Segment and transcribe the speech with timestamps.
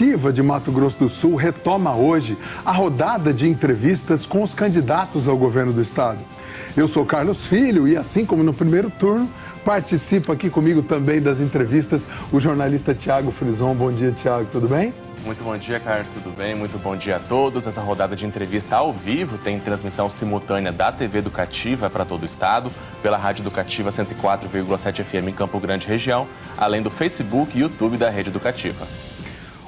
[0.00, 5.28] Educativa de Mato Grosso do Sul retoma hoje a rodada de entrevistas com os candidatos
[5.28, 6.18] ao governo do estado.
[6.74, 9.28] Eu sou Carlos Filho e, assim como no primeiro turno,
[9.62, 12.02] participa aqui comigo também das entrevistas
[12.32, 13.74] o jornalista Tiago Frison.
[13.74, 14.94] Bom dia, Tiago, tudo bem?
[15.22, 16.54] Muito bom dia, Carlos, tudo bem?
[16.54, 17.66] Muito bom dia a todos.
[17.66, 22.24] Essa rodada de entrevista ao vivo tem transmissão simultânea da TV Educativa para todo o
[22.26, 22.72] estado,
[23.02, 26.26] pela Rádio Educativa 104,7 FM em Campo Grande região,
[26.56, 28.86] além do Facebook e YouTube da Rede Educativa.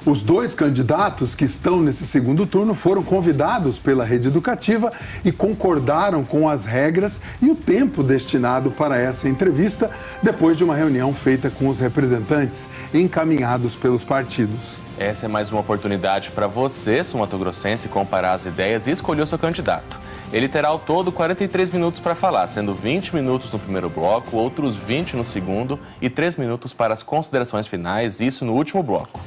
[0.05, 4.91] Os dois candidatos que estão nesse segundo turno foram convidados pela rede educativa
[5.23, 9.89] e concordaram com as regras e o tempo destinado para essa entrevista,
[10.21, 14.75] depois de uma reunião feita com os representantes encaminhados pelos partidos.
[14.99, 19.39] Essa é mais uma oportunidade para você, sumatogrossense, comparar as ideias e escolher o seu
[19.39, 19.97] candidato.
[20.33, 24.75] Ele terá ao todo 43 minutos para falar, sendo 20 minutos no primeiro bloco, outros
[24.75, 29.21] 20 no segundo e 3 minutos para as considerações finais, isso no último bloco.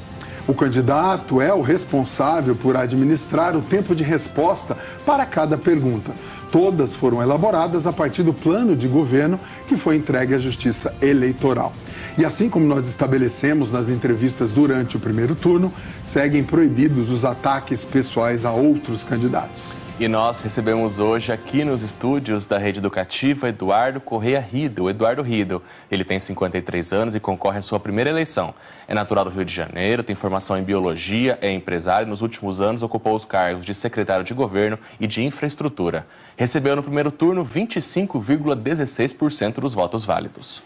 [0.48, 6.12] O candidato é o responsável por administrar o tempo de resposta para cada pergunta.
[6.52, 11.72] Todas foram elaboradas a partir do plano de governo que foi entregue à Justiça Eleitoral.
[12.16, 17.82] E assim como nós estabelecemos nas entrevistas durante o primeiro turno, seguem proibidos os ataques
[17.82, 19.75] pessoais a outros candidatos.
[19.98, 24.90] E nós recebemos hoje aqui nos estúdios da Rede Educativa Eduardo Correia Riedel.
[24.90, 28.54] Eduardo Riedel, ele tem 53 anos e concorre à sua primeira eleição.
[28.86, 32.60] É natural do Rio de Janeiro, tem formação em biologia, é empresário e nos últimos
[32.60, 36.06] anos ocupou os cargos de secretário de governo e de infraestrutura.
[36.36, 40.62] Recebeu no primeiro turno 25,16% dos votos válidos.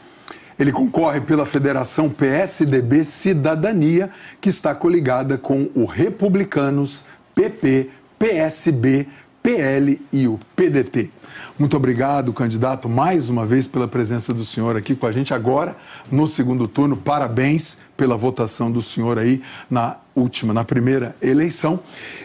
[0.59, 7.91] Ele concorre pela Federação PSDB Cidadania, que está coligada com o Republicanos, PP,
[8.21, 9.09] PSB,
[9.43, 11.11] PL e o PDT.
[11.59, 15.75] Muito obrigado, candidato, mais uma vez pela presença do senhor aqui com a gente agora
[16.13, 16.99] no segundo turno.
[16.99, 21.81] Parabéns pela votação do senhor aí na última, na primeira eleição.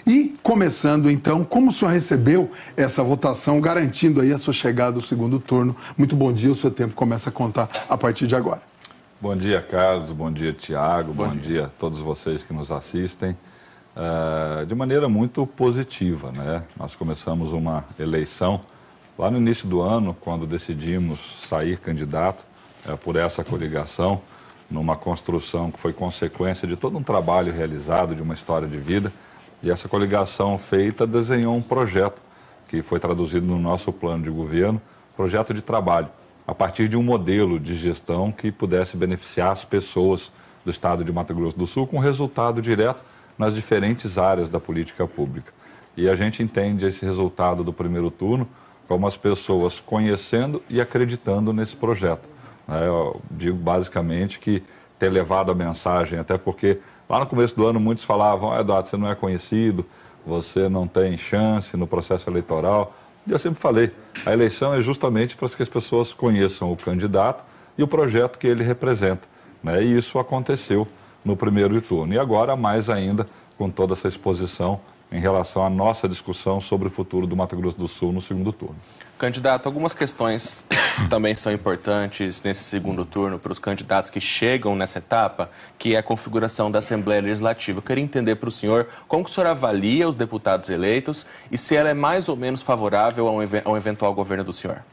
[0.06, 5.02] E começando então, como o senhor recebeu essa votação, garantindo aí a sua chegada ao
[5.02, 5.78] segundo turno?
[5.98, 8.62] Muito bom dia, o seu tempo começa a contar a partir de agora.
[9.22, 10.12] Bom dia, Carlos.
[10.12, 11.14] Bom dia, Tiago.
[11.14, 11.42] Bom, bom dia.
[11.42, 13.34] dia a todos vocês que nos assistem.
[13.96, 16.30] Uh, de maneira muito positiva.
[16.30, 16.64] Né?
[16.78, 18.60] Nós começamos uma eleição
[19.18, 21.18] lá no início do ano, quando decidimos
[21.48, 22.44] sair candidato
[22.86, 24.22] uh, por essa coligação,
[24.70, 29.14] numa construção que foi consequência de todo um trabalho realizado, de uma história de vida.
[29.64, 32.22] E essa coligação feita desenhou um projeto
[32.68, 34.82] que foi traduzido no nosso plano de governo,
[35.16, 36.10] projeto de trabalho,
[36.46, 40.30] a partir de um modelo de gestão que pudesse beneficiar as pessoas
[40.66, 43.02] do estado de Mato Grosso do Sul com resultado direto
[43.38, 45.54] nas diferentes áreas da política pública.
[45.98, 48.48] E a gente entende esse resultado do primeiro turno
[48.88, 52.28] como as pessoas conhecendo e acreditando nesse projeto.
[52.68, 52.86] Né?
[52.86, 54.64] Eu digo basicamente que
[55.00, 56.80] ter levado a mensagem, até porque
[57.10, 59.86] lá no começo do ano muitos falavam, ah, Eduardo, você não é conhecido,
[60.26, 62.96] você não tem chance no processo eleitoral.
[63.28, 63.92] E eu sempre falei,
[64.26, 67.44] a eleição é justamente para que as pessoas conheçam o candidato
[67.78, 69.28] e o projeto que ele representa.
[69.64, 69.84] Né?
[69.84, 70.88] E isso aconteceu
[71.26, 72.14] no primeiro turno.
[72.14, 73.28] E agora, mais ainda,
[73.58, 74.80] com toda essa exposição
[75.12, 78.52] em relação à nossa discussão sobre o futuro do Mato Grosso do Sul no segundo
[78.52, 78.76] turno.
[79.18, 80.66] Candidato, algumas questões
[81.10, 86.00] também são importantes nesse segundo turno para os candidatos que chegam nessa etapa, que é
[86.00, 87.78] a configuração da Assembleia Legislativa.
[87.80, 91.58] Eu queria entender para o senhor como que o senhor avalia os deputados eleitos e
[91.58, 94.84] se ela é mais ou menos favorável ao, ao eventual governo do senhor.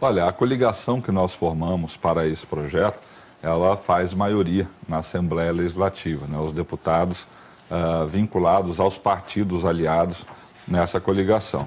[0.00, 2.98] Olha, a coligação que nós formamos para esse projeto
[3.42, 6.38] ela faz maioria na Assembleia Legislativa, né?
[6.38, 7.26] os deputados
[7.70, 10.24] uh, vinculados aos partidos aliados
[10.68, 11.66] nessa coligação.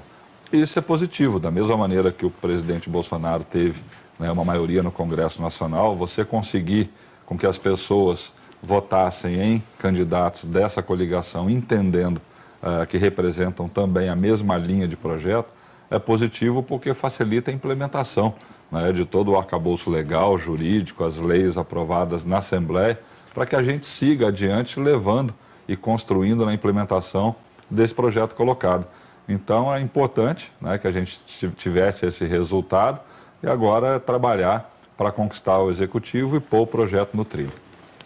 [0.52, 3.82] Isso é positivo, da mesma maneira que o presidente Bolsonaro teve
[4.18, 6.90] né, uma maioria no Congresso Nacional, você conseguir
[7.26, 12.20] com que as pessoas votassem em candidatos dessa coligação, entendendo
[12.62, 15.48] uh, que representam também a mesma linha de projeto,
[15.90, 18.34] é positivo porque facilita a implementação
[18.74, 22.98] né, de todo o arcabouço legal, jurídico, as leis aprovadas na Assembleia,
[23.32, 25.32] para que a gente siga adiante levando
[25.68, 27.36] e construindo na implementação
[27.70, 28.84] desse projeto colocado.
[29.28, 31.20] Então é importante né, que a gente
[31.56, 33.00] tivesse esse resultado
[33.42, 37.52] e agora é trabalhar para conquistar o executivo e pôr o projeto no trilho.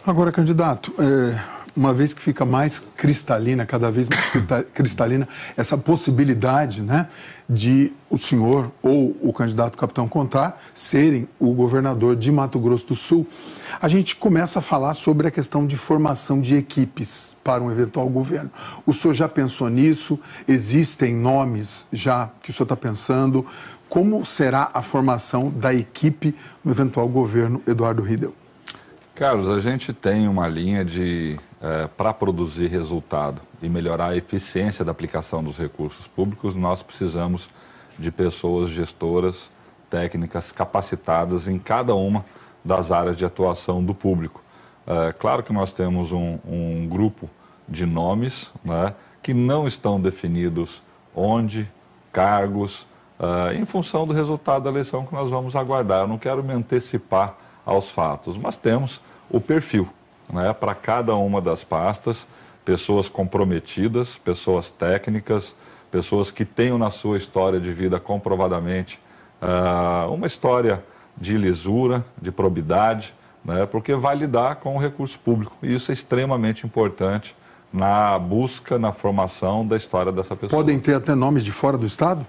[0.05, 6.81] Agora, candidato, é uma vez que fica mais cristalina, cada vez mais cristalina, essa possibilidade
[6.81, 7.07] né,
[7.49, 12.95] de o senhor ou o candidato capitão Contar serem o governador de Mato Grosso do
[12.95, 13.25] Sul,
[13.81, 18.09] a gente começa a falar sobre a questão de formação de equipes para um eventual
[18.09, 18.51] governo.
[18.85, 20.19] O senhor já pensou nisso?
[20.45, 23.45] Existem nomes já que o senhor está pensando?
[23.87, 28.33] Como será a formação da equipe no eventual governo Eduardo Riedel?
[29.15, 34.85] Carlos, a gente tem uma linha de é, para produzir resultado e melhorar a eficiência
[34.85, 37.49] da aplicação dos recursos públicos, nós precisamos
[37.97, 39.49] de pessoas gestoras,
[39.89, 42.23] técnicas capacitadas em cada uma
[42.63, 44.41] das áreas de atuação do público.
[44.87, 47.29] É, claro que nós temos um, um grupo
[47.67, 50.81] de nomes né, que não estão definidos
[51.13, 51.69] onde,
[52.11, 52.87] cargos,
[53.19, 56.01] uh, em função do resultado da eleição que nós vamos aguardar.
[56.01, 57.35] Eu não quero me antecipar
[57.65, 59.87] aos fatos, mas temos o perfil
[60.31, 62.27] né, para cada uma das pastas,
[62.63, 65.55] pessoas comprometidas, pessoas técnicas,
[65.91, 68.99] pessoas que tenham na sua história de vida comprovadamente
[69.41, 70.83] uh, uma história
[71.17, 75.57] de lisura, de probidade, né, porque vai lidar com o recurso público.
[75.63, 77.35] E isso é extremamente importante
[77.71, 80.61] na busca, na formação da história dessa pessoa.
[80.61, 82.25] Podem ter até nomes de fora do Estado?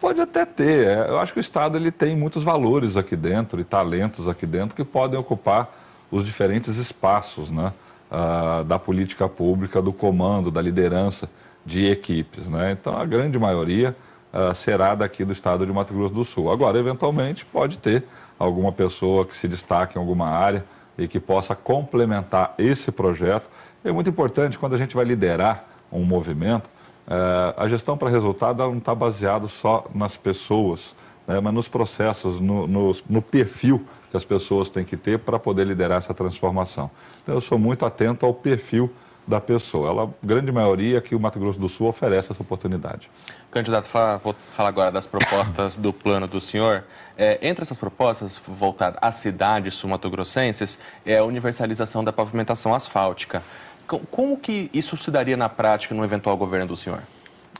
[0.00, 0.86] Pode até ter.
[0.86, 4.46] É, eu acho que o Estado ele tem muitos valores aqui dentro e talentos aqui
[4.46, 7.72] dentro que podem ocupar os diferentes espaços né,
[8.10, 11.28] uh, da política pública, do comando, da liderança
[11.64, 12.48] de equipes.
[12.48, 12.72] Né?
[12.72, 13.96] Então, a grande maioria
[14.32, 16.50] uh, será daqui do Estado de Mato Grosso do Sul.
[16.50, 18.04] Agora, eventualmente, pode ter
[18.38, 20.64] alguma pessoa que se destaque em alguma área
[20.98, 23.48] e que possa complementar esse projeto.
[23.84, 26.68] É muito importante quando a gente vai liderar um movimento,
[27.06, 30.94] é, a gestão para resultado não está baseada só nas pessoas,
[31.26, 35.38] né, mas nos processos, no, no, no, perfil que as pessoas têm que ter para
[35.38, 36.90] poder liderar essa transformação.
[37.22, 38.90] Então, eu sou muito atento ao perfil
[39.26, 39.90] da pessoa.
[39.90, 43.10] Ela, a grande maioria que o Mato Grosso do Sul oferece essa oportunidade.
[43.50, 43.88] Candidato,
[44.22, 46.84] vou falar agora das propostas do plano do senhor.
[47.18, 53.42] É, entre essas propostas voltadas às cidades sul-mato-grossenses é a universalização da pavimentação asfáltica.
[53.86, 57.02] Como que isso se daria na prática no eventual governo do senhor?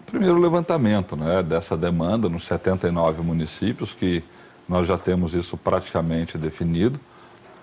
[0.07, 4.23] Primeiro, o levantamento né, dessa demanda nos 79 municípios, que
[4.69, 6.99] nós já temos isso praticamente definido.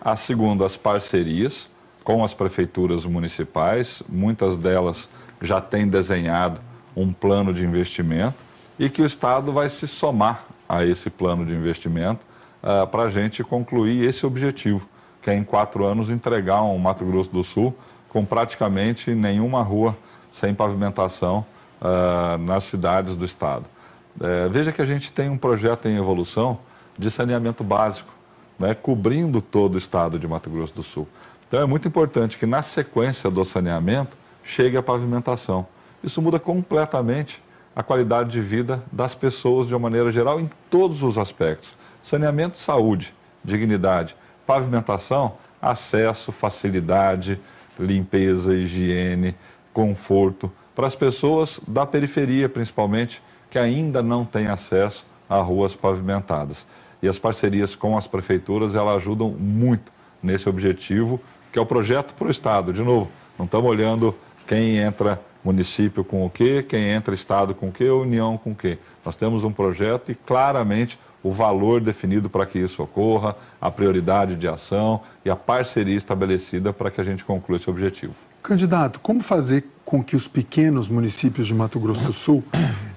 [0.02, 1.70] A segunda, as parcerias
[2.04, 5.10] com as prefeituras municipais, muitas delas
[5.42, 6.60] já têm desenhado
[6.96, 8.36] um plano de investimento
[8.78, 12.26] e que o Estado vai se somar a esse plano de investimento
[12.62, 14.88] uh, para a gente concluir esse objetivo,
[15.22, 17.76] que é em quatro anos entregar um Mato Grosso do Sul
[18.10, 19.98] com praticamente nenhuma rua
[20.32, 21.46] sem pavimentação
[21.82, 23.66] uh, nas cidades do estado.
[24.22, 26.60] É, veja que a gente tem um projeto em evolução
[26.98, 28.13] de saneamento básico,
[28.57, 31.07] né, cobrindo todo o estado de Mato Grosso do Sul.
[31.48, 35.66] Então é muito importante que na sequência do saneamento chegue a pavimentação.
[36.04, 37.42] Isso muda completamente
[37.75, 41.74] a qualidade de vida das pessoas de uma maneira geral em todos os aspectos.
[42.04, 43.13] Saneamento, saúde,
[43.44, 44.16] dignidade,
[44.46, 47.39] pavimentação, acesso, facilidade,
[47.80, 49.36] limpeza, higiene,
[49.74, 56.68] conforto, para as pessoas da periferia, principalmente, que ainda não têm acesso a ruas pavimentadas.
[57.04, 59.92] E as parcerias com as prefeituras, elas ajudam muito
[60.24, 61.20] nesse objetivo,
[61.52, 62.72] que é o projeto para o Estado.
[62.72, 64.16] De novo, não estamos olhando
[64.48, 68.56] quem entra município com o quê, quem entra Estado com o quê, União com o
[68.56, 68.78] quê.
[69.04, 74.38] Nós temos um projeto e claramente o valor definido para que isso ocorra, a prioridade
[74.38, 78.16] de ação e a parceria estabelecida para que a gente conclua esse objetivo.
[78.44, 82.44] Candidato, como fazer com que os pequenos municípios de Mato Grosso do Sul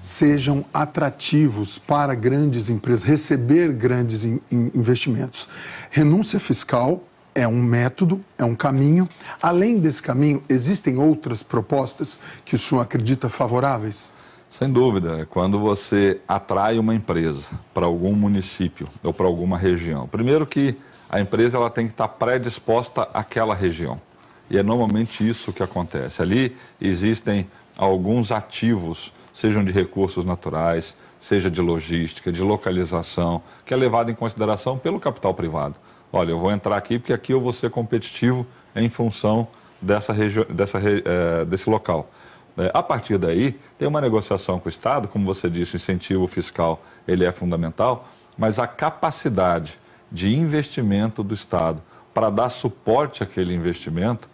[0.03, 5.47] sejam atrativos para grandes empresas, receber grandes in investimentos?
[5.89, 7.01] Renúncia fiscal
[7.33, 9.07] é um método, é um caminho.
[9.41, 14.11] Além desse caminho, existem outras propostas que o senhor acredita favoráveis?
[14.49, 20.09] Sem dúvida, é quando você atrai uma empresa para algum município ou para alguma região,
[20.09, 20.75] primeiro que
[21.09, 24.01] a empresa ela tem que estar predisposta àquela região.
[24.49, 26.21] E é normalmente isso que acontece.
[26.21, 33.77] Ali existem alguns ativos, sejam de recursos naturais, seja de logística, de localização, que é
[33.77, 35.75] levado em consideração pelo capital privado.
[36.11, 39.47] Olha, eu vou entrar aqui porque aqui eu vou ser competitivo em função
[39.81, 42.09] dessa dessa, é, desse local.
[42.57, 46.27] É, a partir daí, tem uma negociação com o Estado, como você disse, o incentivo
[46.27, 49.77] fiscal ele é fundamental, mas a capacidade
[50.11, 51.81] de investimento do Estado
[52.13, 54.27] para dar suporte àquele investimento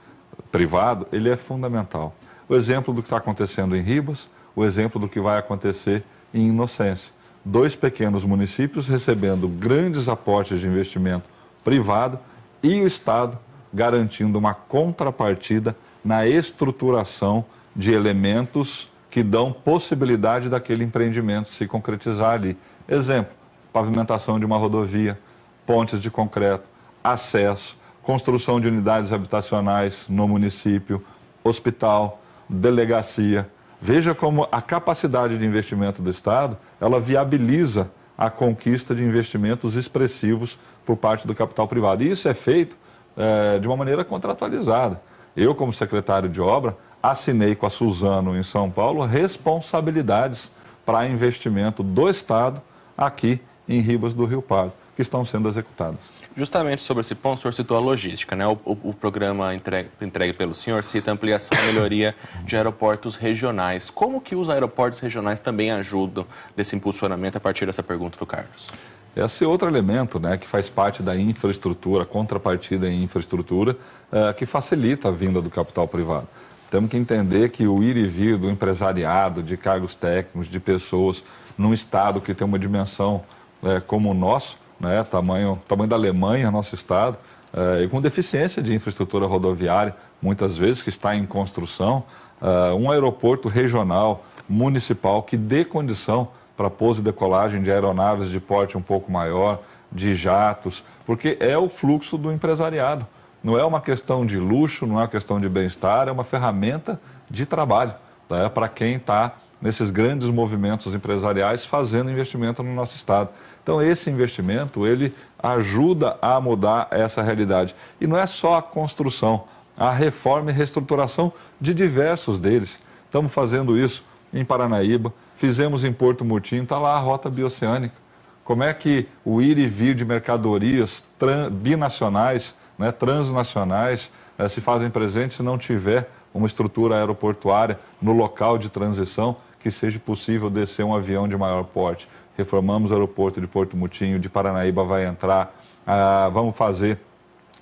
[0.51, 2.15] privado, ele é fundamental.
[2.47, 6.47] O exemplo do que está acontecendo em Ribas, o exemplo do que vai acontecer em
[6.47, 7.11] Inocência.
[7.45, 11.29] Dois pequenos municípios recebendo grandes aportes de investimento
[11.63, 12.19] privado
[12.61, 13.37] e o Estado
[13.73, 17.43] garantindo uma contrapartida na estruturação
[17.75, 22.57] de elementos que dão possibilidade daquele empreendimento se concretizar ali.
[22.87, 23.33] Exemplo,
[23.71, 25.19] pavimentação de uma rodovia,
[25.65, 26.65] pontes de concreto,
[27.03, 31.03] acesso, construção de unidades habitacionais no município,
[31.43, 33.49] hospital, delegacia.
[33.81, 40.59] Veja como a capacidade de investimento do Estado, ela viabiliza a conquista de investimentos expressivos
[40.85, 42.03] por parte do capital privado.
[42.03, 42.77] E isso é feito
[43.17, 45.01] é, de uma maneira contratualizada.
[45.35, 50.51] Eu, como secretário de obra, assinei com a Suzano em São Paulo responsabilidades
[50.85, 52.61] para investimento do Estado
[52.97, 55.99] aqui em Ribas do Rio Pardo, que estão sendo executadas.
[56.35, 58.47] Justamente sobre esse ponto, o senhor citou a logística, né?
[58.47, 63.89] O, o, o programa entregue, entregue, pelo senhor cita ampliação e melhoria de aeroportos regionais.
[63.89, 66.25] Como que os aeroportos regionais também ajudam
[66.57, 68.69] nesse impulsionamento a partir dessa pergunta do Carlos?
[69.15, 73.77] Esse é outro elemento né, que faz parte da infraestrutura, contrapartida em infraestrutura,
[74.11, 76.27] uh, que facilita a vinda do capital privado.
[76.71, 81.23] Temos que entender que o ir e vir do empresariado, de cargos técnicos, de pessoas,
[81.55, 83.23] num estado que tem uma dimensão
[83.61, 87.17] é, como o nosso, né, tamanho, tamanho da Alemanha, nosso estado,
[87.53, 92.03] é, e com deficiência de infraestrutura rodoviária, muitas vezes que está em construção,
[92.41, 98.39] é, um aeroporto regional, municipal, que dê condição para pouso e decolagem de aeronaves de
[98.39, 103.07] porte um pouco maior, de jatos, porque é o fluxo do empresariado.
[103.43, 106.99] Não é uma questão de luxo, não é uma questão de bem-estar, é uma ferramenta
[107.29, 107.93] de trabalho
[108.29, 113.29] né, para quem está nesses grandes movimentos empresariais fazendo investimento no nosso estado.
[113.63, 119.45] Então esse investimento ele ajuda a mudar essa realidade e não é só a construção,
[119.77, 122.77] a reforma e reestruturação de diversos deles.
[123.05, 124.03] Estamos fazendo isso
[124.33, 127.95] em Paranaíba, fizemos em Porto Murtinho, está lá a rota bioceânica.
[128.43, 131.03] Como é que o ir e vir de mercadorias
[131.51, 138.57] binacionais né, transnacionais eh, se fazem presentes se não tiver uma estrutura aeroportuária no local
[138.57, 142.09] de transição que seja possível descer um avião de maior porte.
[142.37, 146.99] Reformamos o aeroporto de Porto Mutinho, de Paranaíba vai entrar, ah, vamos fazer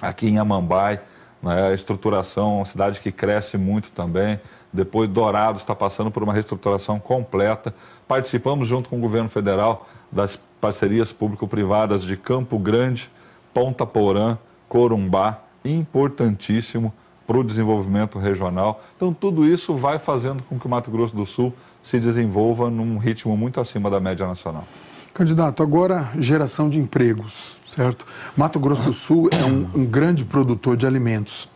[0.01, 1.01] aqui em Amambai,
[1.41, 4.39] né, a estruturação, uma cidade que cresce muito também.
[4.71, 7.73] Depois Dourados está passando por uma reestruturação completa.
[8.07, 13.09] Participamos junto com o governo federal das parcerias público-privadas de Campo Grande,
[13.53, 14.37] Ponta Porã,
[14.69, 16.93] Corumbá, importantíssimo
[17.27, 18.83] para o desenvolvimento regional.
[18.95, 22.97] Então, tudo isso vai fazendo com que o Mato Grosso do Sul se desenvolva num
[22.97, 24.67] ritmo muito acima da média nacional.
[25.13, 28.05] Candidato, agora geração de empregos, certo?
[28.35, 31.49] Mato Grosso do Sul é um, um grande produtor de alimentos.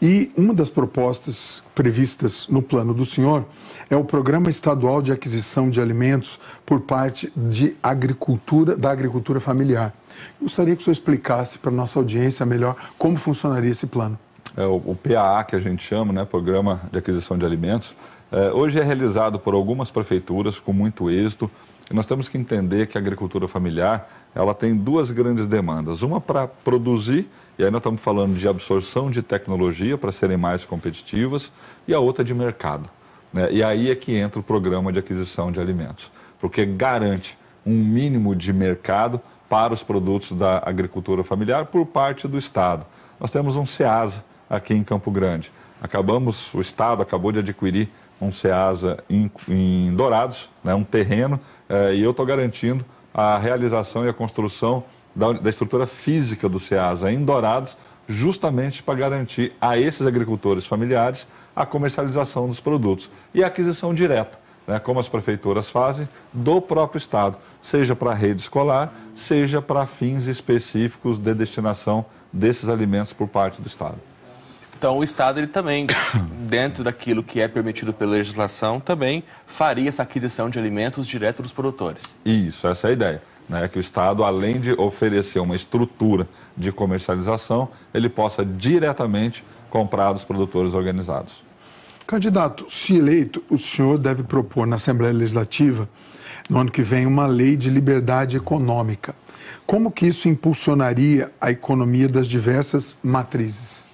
[0.00, 3.44] E uma das propostas previstas no plano do senhor
[3.90, 9.92] é o Programa Estadual de Aquisição de Alimentos por parte de agricultura, da agricultura familiar.
[10.40, 14.16] Gostaria que o senhor explicasse para a nossa audiência melhor como funcionaria esse plano.
[14.56, 17.94] É, o, o PAA, que a gente chama, né, Programa de Aquisição de Alimentos,
[18.30, 21.50] é, hoje é realizado por algumas prefeituras com muito êxito.
[21.90, 26.02] E nós temos que entender que a agricultura familiar ela tem duas grandes demandas.
[26.02, 27.28] Uma para produzir
[27.58, 31.50] e aí nós estamos falando de absorção de tecnologia para serem mais competitivas
[31.88, 32.88] e a outra de mercado.
[33.32, 33.48] Né?
[33.50, 36.08] E aí é que entra o programa de aquisição de alimentos,
[36.40, 42.38] porque garante um mínimo de mercado para os produtos da agricultura familiar por parte do
[42.38, 42.86] Estado.
[43.20, 45.50] Nós temos um SEASA aqui em Campo Grande.
[45.82, 47.88] Acabamos, o Estado acabou de adquirir
[48.20, 54.04] um SEASA em, em Dourados, né, um terreno, eh, e eu estou garantindo a realização
[54.04, 54.84] e a construção
[55.14, 57.76] da, da estrutura física do SEASA em Dourados,
[58.08, 64.38] justamente para garantir a esses agricultores familiares a comercialização dos produtos e a aquisição direta,
[64.66, 69.86] né, como as prefeituras fazem, do próprio Estado, seja para a rede escolar, seja para
[69.86, 73.96] fins específicos de destinação desses alimentos por parte do Estado.
[74.76, 75.86] Então, o Estado, ele também,
[76.48, 81.52] dentro daquilo que é permitido pela legislação, também faria essa aquisição de alimentos direto dos
[81.52, 82.16] produtores.
[82.24, 86.70] Isso, essa é a ideia né, que o Estado, além de oferecer uma estrutura de
[86.70, 91.42] comercialização, ele possa diretamente comprar dos produtores organizados.
[92.06, 95.88] Candidato, se eleito, o senhor deve propor na Assembleia Legislativa,
[96.48, 99.14] no ano que vem, uma lei de liberdade econômica.
[99.68, 103.86] Como que isso impulsionaria a economia das diversas matrizes?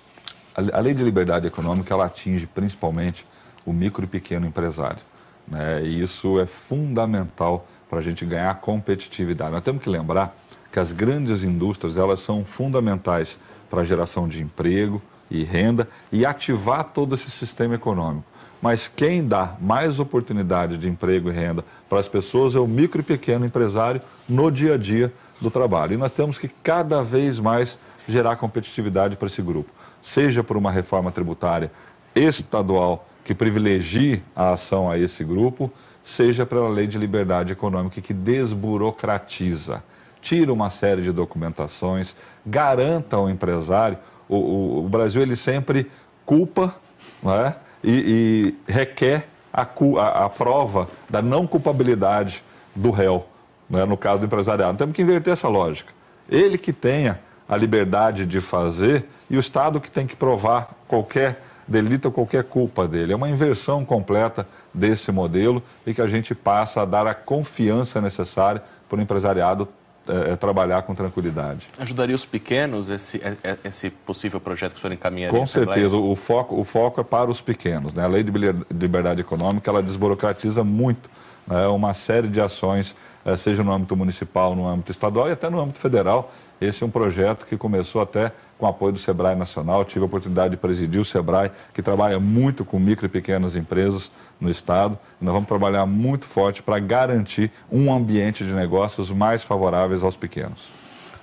[0.55, 3.27] A lei de liberdade econômica ela atinge principalmente
[3.67, 5.01] o micro e pequeno empresário.
[5.49, 5.85] Né?
[5.85, 9.51] E isso é fundamental para a gente ganhar competitividade.
[9.51, 10.37] Nós temos que lembrar
[10.71, 13.37] que as grandes indústrias elas são fundamentais
[13.69, 18.25] para a geração de emprego e renda e ativar todo esse sistema econômico.
[18.63, 23.01] Mas quem dá mais oportunidade de emprego e renda para as pessoas é o micro
[23.01, 25.95] e pequeno empresário no dia a dia do trabalho.
[25.95, 30.71] E nós temos que cada vez mais gerar competitividade para esse grupo, seja por uma
[30.71, 31.71] reforma tributária
[32.15, 35.73] estadual que privilegie a ação a esse grupo,
[36.05, 39.83] seja pela lei de liberdade econômica que desburocratiza,
[40.21, 42.15] tira uma série de documentações,
[42.45, 43.99] garanta ao empresário.
[44.29, 45.91] O, o, o Brasil ele sempre
[46.27, 46.77] culpa
[47.25, 47.55] é?
[47.83, 52.43] e, e, requer a, a, a, prova da não culpabilidade
[52.75, 53.27] do réu,
[53.73, 53.85] é?
[53.85, 54.79] no caso do empresariado.
[54.79, 55.93] Temos que inverter essa lógica.
[56.29, 61.43] Ele que tenha a liberdade de fazer e o Estado que tem que provar qualquer
[61.67, 63.13] delita qualquer culpa dele.
[63.13, 68.01] É uma inversão completa desse modelo e que a gente passa a dar a confiança
[68.01, 69.69] necessária para o empresariado
[70.07, 71.67] é, trabalhar com tranquilidade.
[71.79, 75.39] Ajudaria os pequenos esse, é, esse possível projeto que o senhor encaminharia?
[75.39, 77.95] Com certeza, o foco, o foco é para os pequenos.
[77.95, 78.05] Né?
[78.05, 78.31] A lei de
[78.71, 81.09] liberdade econômica ela desburocratiza muito
[81.47, 81.67] né?
[81.69, 82.95] uma série de ações,
[83.39, 86.31] seja no âmbito municipal, no âmbito estadual e até no âmbito federal.
[86.61, 89.85] Esse é um projeto que começou até com apoio do Sebrae Nacional.
[89.85, 94.11] Tive a oportunidade de presidir o Sebrae, que trabalha muito com micro e pequenas empresas
[94.41, 94.99] no Estado.
[95.21, 100.71] Nós vamos trabalhar muito forte para garantir um ambiente de negócios mais favoráveis aos pequenos.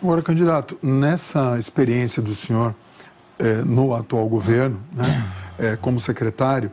[0.01, 2.75] Agora, candidato, nessa experiência do senhor
[3.39, 5.05] é, no atual governo, né,
[5.57, 6.71] é, como secretário,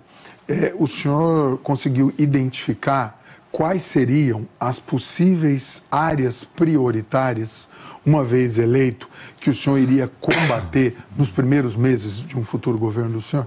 [0.49, 3.18] é, o senhor conseguiu identificar
[3.51, 7.69] quais seriam as possíveis áreas prioritárias
[8.05, 9.09] uma vez eleito,
[9.41, 13.47] que o senhor iria combater nos primeiros meses de um futuro governo do senhor?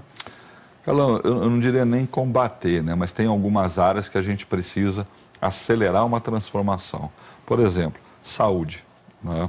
[0.84, 2.94] Carlão, eu não diria nem combater, né?
[2.94, 5.06] mas tem algumas áreas que a gente precisa
[5.40, 7.10] acelerar uma transformação.
[7.46, 8.84] Por exemplo, saúde.
[9.22, 9.48] Né?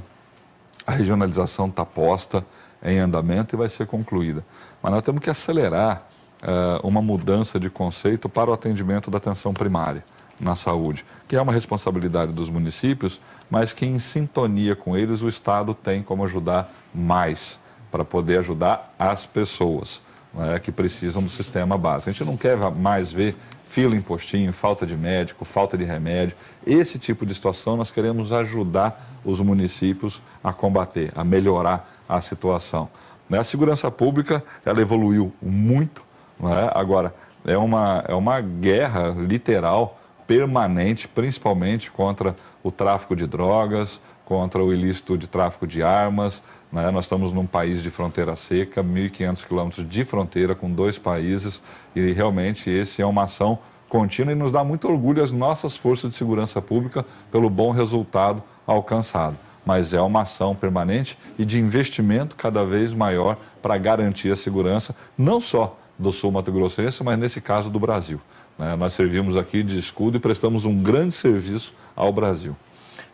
[0.86, 2.44] A regionalização está posta
[2.82, 4.44] em andamento e vai ser concluída.
[4.82, 6.06] Mas nós temos que acelerar
[6.42, 10.04] uh, uma mudança de conceito para o atendimento da atenção primária
[10.40, 15.28] na saúde, que é uma responsabilidade dos municípios, mas que em sintonia com eles o
[15.28, 17.60] Estado tem como ajudar mais
[17.90, 20.00] para poder ajudar as pessoas
[20.34, 22.10] né, que precisam do sistema básico.
[22.10, 23.36] A gente não quer mais ver
[23.68, 26.36] fila em postinho, falta de médico, falta de remédio.
[26.66, 32.88] Esse tipo de situação nós queremos ajudar os municípios a combater, a melhorar a situação.
[33.28, 36.02] Né, a segurança pública ela evoluiu muito,
[36.40, 36.70] é?
[36.78, 37.14] agora
[37.44, 44.72] é uma, é uma guerra literal permanente, principalmente contra o tráfico de drogas, contra o
[44.72, 46.42] ilícito de tráfico de armas.
[46.72, 46.90] Né?
[46.90, 51.62] Nós estamos num país de fronteira seca, 1.500 quilômetros de fronteira com dois países,
[51.94, 56.10] e realmente esse é uma ação contínua e nos dá muito orgulho as nossas forças
[56.10, 59.36] de segurança pública pelo bom resultado alcançado.
[59.64, 64.94] Mas é uma ação permanente e de investimento cada vez maior para garantir a segurança,
[65.16, 68.20] não só do sul Mato Grossense, mas nesse caso do Brasil.
[68.58, 68.76] Né?
[68.76, 72.56] Nós servimos aqui de escudo e prestamos um grande serviço ao Brasil.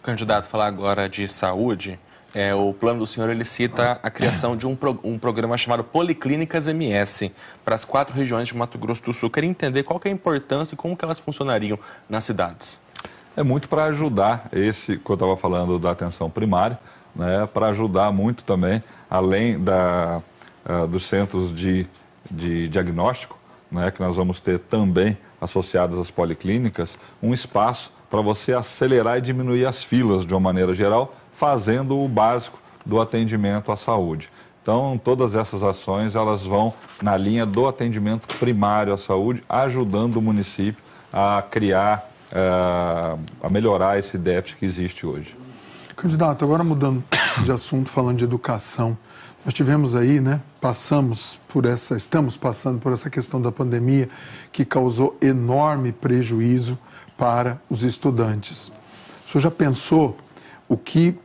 [0.02, 1.98] Candidato, falar agora de saúde.
[2.32, 5.82] É, o plano do senhor ele cita a criação de um, pro, um programa chamado
[5.82, 7.32] Policlínicas MS
[7.64, 9.28] para as quatro regiões de Mato Grosso do Sul.
[9.28, 12.80] Queria entender qual que é a importância e como que elas funcionariam nas cidades.
[13.36, 16.78] É muito para ajudar esse, que eu estava falando da atenção primária,
[17.14, 20.22] né, para ajudar muito também, além da,
[20.68, 21.86] uh, dos centros de,
[22.30, 23.36] de diagnóstico,
[23.70, 29.20] né, que nós vamos ter também associadas às policlínicas, um espaço para você acelerar e
[29.20, 34.28] diminuir as filas de uma maneira geral, fazendo o básico do atendimento à saúde.
[34.62, 40.22] Então, todas essas ações elas vão na linha do atendimento primário à saúde, ajudando o
[40.22, 45.34] município a criar, uh, a melhorar esse déficit que existe hoje.
[45.96, 47.02] Candidato, agora mudando
[47.44, 48.96] de assunto, falando de educação.
[49.44, 54.08] Nós tivemos aí, né, passamos por essa, estamos passando por essa questão da pandemia
[54.52, 56.78] que causou enorme prejuízo
[57.16, 58.70] para os estudantes.
[59.26, 60.16] O senhor já pensou
[60.68, 61.18] o que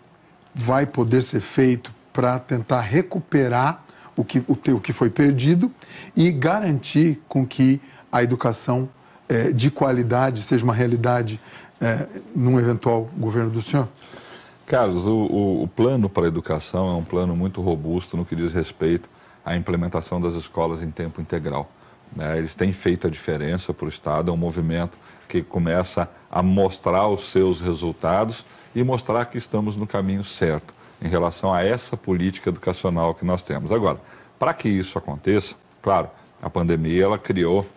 [0.53, 3.83] vai poder ser feito para tentar recuperar
[4.15, 5.69] o que, o, que foi perdido
[6.15, 8.87] e garantir com que a educação
[9.27, 11.37] é, de qualidade seja uma realidade
[11.81, 13.89] é, num eventual governo do senhor?
[14.65, 18.35] Carlos, o, o, o plano para a educação é um plano muito robusto no que
[18.35, 19.07] diz respeito
[19.45, 21.69] à implementação das escolas em tempo integral.
[22.15, 22.37] Né?
[22.39, 24.97] Eles têm feito a diferença para o Estado, é um movimento
[25.29, 31.07] que começa a mostrar os seus resultados e mostrar que estamos no caminho certo em
[31.07, 33.71] relação a essa política educacional que nós temos.
[33.71, 33.99] Agora,
[34.39, 36.09] para que isso aconteça, claro,
[36.41, 37.67] a pandemia ela criou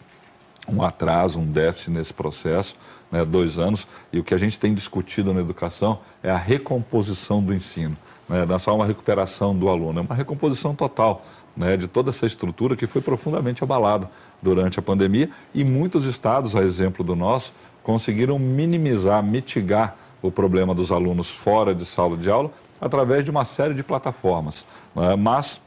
[0.68, 2.76] um atraso, um déficit nesse processo,
[3.10, 7.42] né, dois anos, e o que a gente tem discutido na educação é a recomposição
[7.42, 7.96] do ensino.
[8.28, 11.24] Né, não é só uma recuperação do aluno, é uma recomposição total
[11.56, 14.10] né, de toda essa estrutura que foi profundamente abalada
[14.42, 20.74] durante a pandemia e muitos estados, a exemplo do nosso, conseguiram minimizar, mitigar o problema
[20.74, 24.66] dos alunos fora de sala de aula através de uma série de plataformas.
[24.94, 25.60] Né, mas,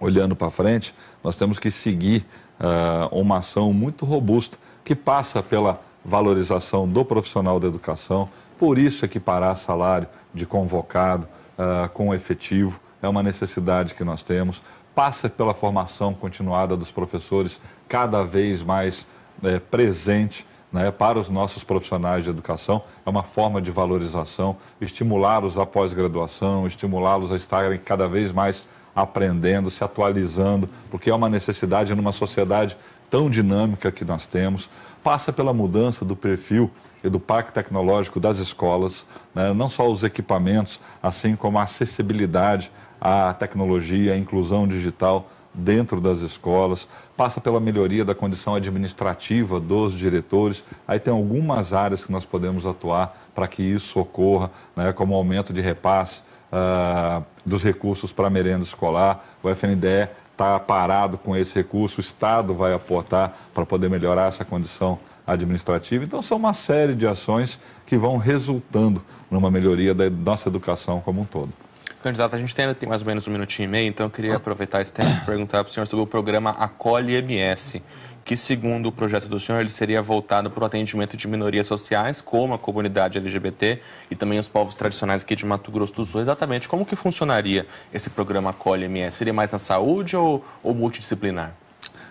[0.00, 2.24] olhando para frente, nós temos que seguir
[2.60, 9.04] uh, uma ação muito robusta que passa pela valorização do profissional da educação, por isso
[9.04, 11.26] equiparar salário de convocado
[11.58, 14.62] uh, com efetivo é uma necessidade que nós temos.
[14.94, 19.06] Passa pela formação continuada dos professores, cada vez mais
[19.42, 22.82] é, presente né, para os nossos profissionais de educação.
[23.04, 29.70] É uma forma de valorização, estimulá-los à pós-graduação, estimulá-los a estarem cada vez mais aprendendo,
[29.70, 32.76] se atualizando, porque é uma necessidade numa sociedade
[33.08, 34.68] tão dinâmica que nós temos.
[35.02, 36.70] Passa pela mudança do perfil
[37.02, 39.52] e do parque tecnológico das escolas, né?
[39.52, 46.20] não só os equipamentos, assim como a acessibilidade à tecnologia, à inclusão digital dentro das
[46.20, 46.86] escolas,
[47.16, 50.64] passa pela melhoria da condição administrativa dos diretores.
[50.86, 55.52] Aí tem algumas áreas que nós podemos atuar para que isso ocorra, né, como aumento
[55.52, 56.20] de repasse
[56.52, 59.24] uh, dos recursos para merenda escolar.
[59.42, 60.08] O FNDE
[60.40, 66.02] está parado com esse recurso, o Estado vai aportar para poder melhorar essa condição administrativa.
[66.02, 71.20] Então, são uma série de ações que vão resultando numa melhoria da nossa educação como
[71.20, 71.52] um todo.
[72.02, 74.36] Candidato, a gente tem, tem mais ou menos um minutinho e meio, então eu queria
[74.36, 77.82] aproveitar esse tempo e perguntar para o senhor sobre o programa Acolhe MS,
[78.24, 82.22] que segundo o projeto do senhor, ele seria voltado para o atendimento de minorias sociais,
[82.22, 86.22] como a comunidade LGBT e também os povos tradicionais aqui de Mato Grosso do Sul.
[86.22, 89.18] Exatamente, como que funcionaria esse programa Acolhe MS?
[89.18, 91.52] Seria mais na saúde ou, ou multidisciplinar?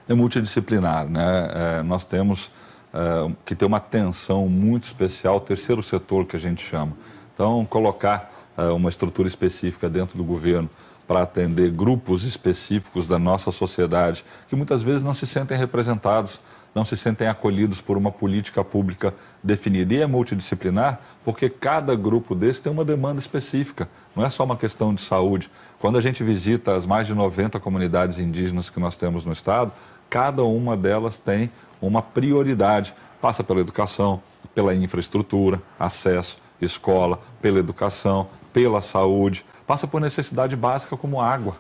[0.08, 1.80] É multidisciplinar, né?
[1.80, 2.52] É, nós temos
[2.94, 6.94] é, que ter uma atenção muito especial, terceiro setor que a gente chama.
[7.34, 8.39] Então, colocar
[8.76, 10.70] uma estrutura específica dentro do governo
[11.08, 16.40] para atender grupos específicos da nossa sociedade que muitas vezes não se sentem representados,
[16.76, 19.94] não se sentem acolhidos por uma política pública definida.
[19.94, 24.56] E é multidisciplinar porque cada grupo desse tem uma demanda específica, não é só uma
[24.56, 25.50] questão de saúde.
[25.80, 29.72] Quando a gente visita as mais de 90 comunidades indígenas que nós temos no estado,
[30.10, 31.50] cada uma delas tem
[31.82, 32.94] uma prioridade.
[33.20, 34.22] Passa pela educação,
[34.54, 41.56] pela infraestrutura, acesso, escola, pela educação, pela saúde, passa por necessidade básica como água.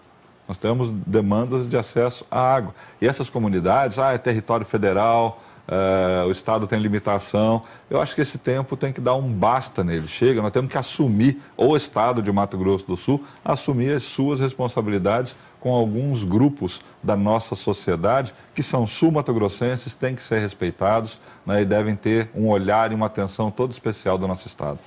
[0.47, 2.73] Nós temos demandas de acesso à água.
[2.99, 5.39] E essas comunidades, ah, é território federal,
[5.71, 7.63] é, o Estado tem limitação.
[7.87, 10.07] Eu acho que esse tempo tem que dar um basta nele.
[10.07, 14.39] Chega, nós temos que assumir, o Estado de Mato Grosso do Sul, assumir as suas
[14.39, 21.61] responsabilidades com alguns grupos da nossa sociedade que são sul-mato-grossenses, têm que ser respeitados né,
[21.61, 24.79] e devem ter um olhar e uma atenção todo especial do nosso Estado.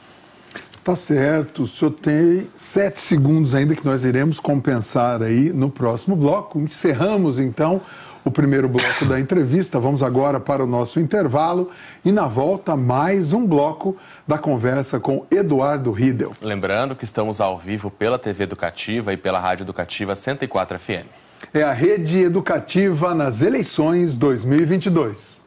[0.84, 1.62] Tá certo.
[1.62, 6.58] O senhor tem sete segundos ainda que nós iremos compensar aí no próximo bloco.
[6.58, 7.80] Encerramos então
[8.24, 9.78] o primeiro bloco da entrevista.
[9.78, 11.70] Vamos agora para o nosso intervalo
[12.04, 16.32] e na volta mais um bloco da conversa com Eduardo Riedel.
[16.40, 21.06] Lembrando que estamos ao vivo pela TV Educativa e pela Rádio Educativa 104 FM.
[21.52, 25.42] É a rede educativa nas eleições 2022.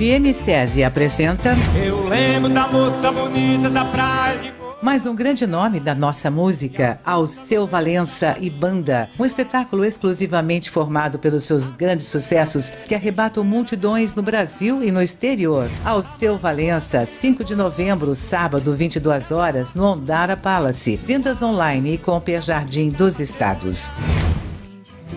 [0.00, 1.54] FM SESI apresenta.
[1.76, 4.54] Eu lembro da moça bonita da praia.
[4.80, 9.10] Mais um grande nome da nossa música, Alceu Valença e Banda.
[9.18, 15.02] Um espetáculo exclusivamente formado pelos seus grandes sucessos que arrebatam multidões no Brasil e no
[15.02, 15.68] exterior.
[15.84, 20.96] Alceu Valença, 5 de novembro, sábado, 22 horas, no Ondara Palace.
[20.96, 23.90] Vendas online e Comper Jardim dos Estados.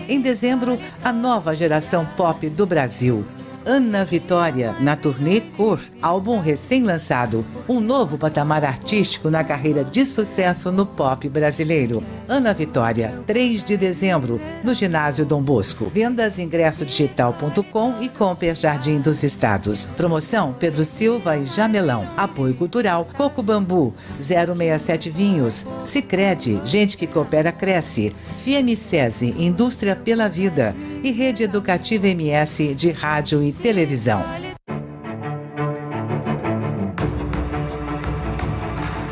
[0.06, 3.24] Em dezembro, a nova geração pop do Brasil.
[3.66, 10.70] Ana Vitória, na turnê Cor, álbum recém-lançado, um novo patamar artístico na carreira de sucesso
[10.70, 12.04] no pop brasileiro.
[12.28, 15.86] Ana Vitória, 3 de dezembro, no ginásio Dom Bosco.
[15.86, 19.86] Vendas ingressodigital.com e Comper Jardim dos Estados.
[19.96, 22.06] Promoção Pedro Silva e Jamelão.
[22.18, 25.66] Apoio Cultural Coco Bambu, 067 Vinhos.
[25.84, 28.14] Sicredi, gente que coopera cresce.
[28.40, 30.76] FIEMSESI, Indústria pela Vida.
[31.02, 34.22] E Rede Educativa MS de Rádio e televisão.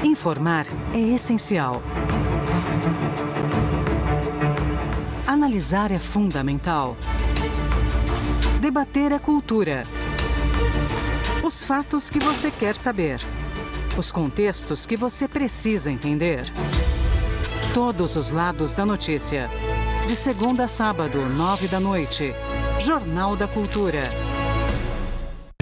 [0.05, 1.83] Informar é essencial.
[5.27, 6.97] Analisar é fundamental.
[8.61, 9.85] Debater é cultura.
[11.43, 13.21] Os fatos que você quer saber.
[13.97, 16.53] Os contextos que você precisa entender.
[17.75, 19.49] Todos os lados da notícia.
[20.07, 22.35] De segunda a sábado, nove da noite.
[22.81, 24.32] Jornal da Cultura.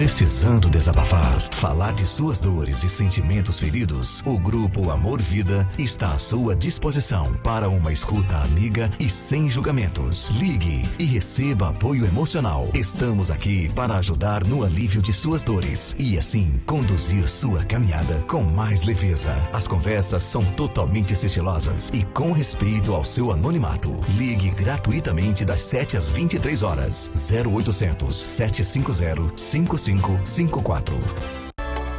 [0.01, 4.19] Precisando desabafar, falar de suas dores e sentimentos feridos?
[4.25, 10.29] O Grupo Amor Vida está à sua disposição para uma escuta amiga e sem julgamentos.
[10.31, 12.67] Ligue e receba apoio emocional.
[12.73, 18.41] Estamos aqui para ajudar no alívio de suas dores e assim conduzir sua caminhada com
[18.41, 19.37] mais leveza.
[19.53, 23.95] As conversas são totalmente sigilosas e com respeito ao seu anonimato.
[24.17, 27.11] Ligue gratuitamente das 7 às 23 horas.
[27.13, 30.95] 0800 750 55 3554.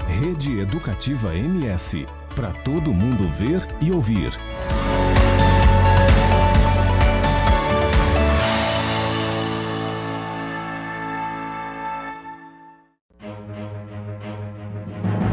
[0.08, 2.06] Rede Educativa MS.
[2.34, 4.30] Para todo mundo ver e ouvir.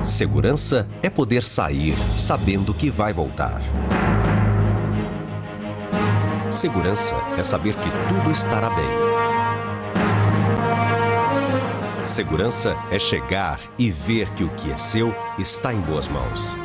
[0.03, 3.61] Segurança é poder sair sabendo que vai voltar.
[6.51, 9.08] Segurança é saber que tudo estará bem.
[12.09, 16.57] Segurança é chegar e ver que o que é seu está em boas mãos.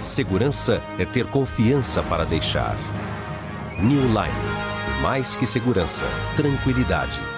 [0.00, 2.76] Segurança é ter confiança para deixar.
[3.76, 5.02] New Line.
[5.02, 6.06] Mais que segurança,
[6.36, 7.37] tranquilidade.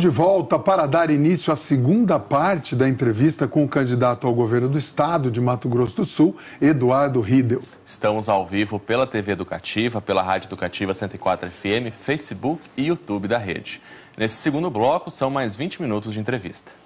[0.00, 4.32] Estamos de volta para dar início à segunda parte da entrevista com o candidato ao
[4.32, 7.62] governo do estado de Mato Grosso do Sul, Eduardo Riedel.
[7.84, 13.36] Estamos ao vivo pela TV Educativa, pela Rádio Educativa 104 FM, Facebook e YouTube da
[13.36, 13.82] rede.
[14.16, 16.79] Nesse segundo bloco, são mais 20 minutos de entrevista.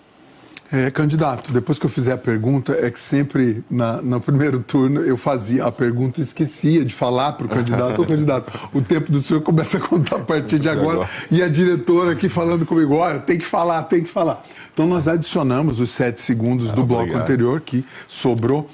[0.75, 5.03] É, candidato, depois que eu fizer a pergunta, é que sempre na, no primeiro turno
[5.03, 8.03] eu fazia a pergunta e esquecia de falar para o candidato.
[8.03, 11.09] Ô, candidato, o tempo do senhor começa a contar a partir de agora.
[11.31, 14.43] E a diretora aqui falando comigo, olha, tem que falar, tem que falar.
[14.73, 17.23] Então nós adicionamos os sete segundos do ah, bloco obrigado.
[17.23, 18.69] anterior que sobrou.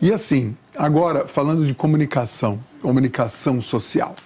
[0.00, 4.16] E assim, agora falando de comunicação, comunicação social.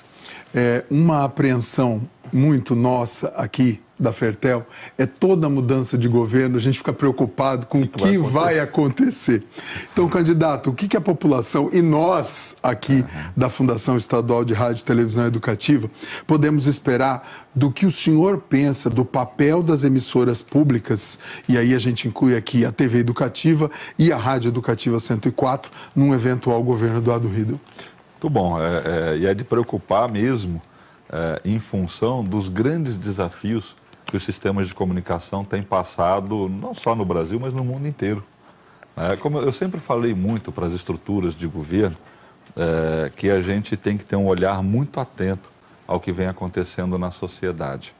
[0.54, 4.66] É, uma apreensão muito nossa aqui da Fertel
[4.98, 8.58] é toda mudança de governo, a gente fica preocupado com o que, que vai, vai,
[8.60, 9.42] acontecer.
[9.90, 13.04] Então, candidato, o que, que a população e nós aqui uhum.
[13.36, 15.90] da Fundação Estadual de Rádio e Televisão Educativa
[16.26, 21.78] podemos esperar do que o senhor pensa do papel das emissoras públicas, e aí a
[21.78, 27.10] gente inclui aqui a TV Educativa e a Rádio Educativa 104, num eventual governo do
[27.10, 27.58] Ado Riedel?
[28.12, 30.60] Muito bom, é, é, e é de preocupar mesmo
[31.10, 36.94] é, em função dos grandes desafios que os sistemas de comunicação têm passado, não só
[36.94, 38.24] no Brasil, mas no mundo inteiro.
[38.96, 41.96] É, como eu sempre falei muito para as estruturas de governo,
[42.56, 45.50] é, que a gente tem que ter um olhar muito atento
[45.86, 47.94] ao que vem acontecendo na sociedade.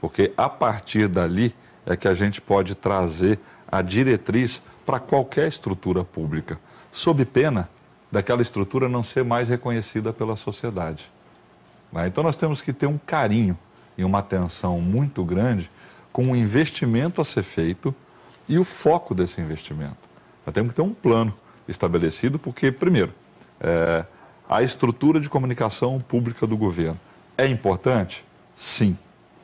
[0.00, 1.54] Porque a partir dali
[1.86, 3.38] é que a gente pode trazer
[3.70, 6.58] a diretriz para qualquer estrutura pública,
[6.90, 7.68] sob pena
[8.10, 11.10] daquela estrutura não ser mais reconhecida pela sociedade.
[11.92, 12.06] Né?
[12.06, 13.58] Então nós temos que ter um carinho
[13.96, 15.70] e uma atenção muito grande
[16.12, 17.94] com o investimento a ser feito
[18.48, 19.96] e o foco desse investimento.
[20.44, 21.34] Nós temos que ter um plano
[21.68, 23.12] estabelecido, porque, primeiro,
[23.60, 24.04] é,
[24.48, 26.98] a estrutura de comunicação pública do governo
[27.38, 28.24] é importante?
[28.56, 28.98] Sim,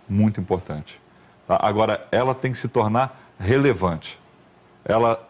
[0.09, 1.01] muito importante.
[1.47, 1.59] Tá?
[1.63, 4.19] Agora, ela tem que se tornar relevante.
[4.85, 5.27] Ela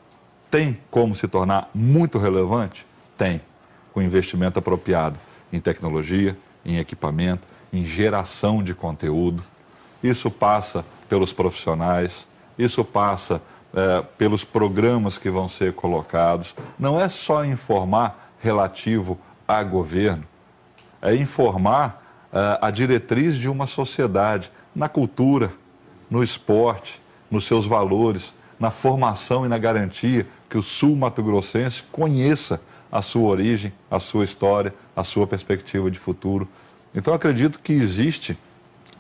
[0.50, 2.87] tem como se tornar muito relevante?
[3.16, 3.40] Tem,
[3.92, 5.18] com investimento apropriado
[5.52, 6.37] em tecnologia,
[6.68, 9.42] em equipamento, em geração de conteúdo.
[10.02, 12.26] Isso passa pelos profissionais,
[12.59, 13.40] isso passa
[13.74, 16.54] é, pelos programas que vão ser colocados.
[16.78, 20.24] Não é só informar relativo a governo,
[21.00, 25.50] é informar é, a diretriz de uma sociedade na cultura,
[26.11, 27.00] no esporte,
[27.31, 33.29] nos seus valores, na formação e na garantia que o sul mato-grossense conheça a sua
[33.29, 36.48] origem, a sua história, a sua perspectiva de futuro.
[36.94, 38.38] Então, acredito que existe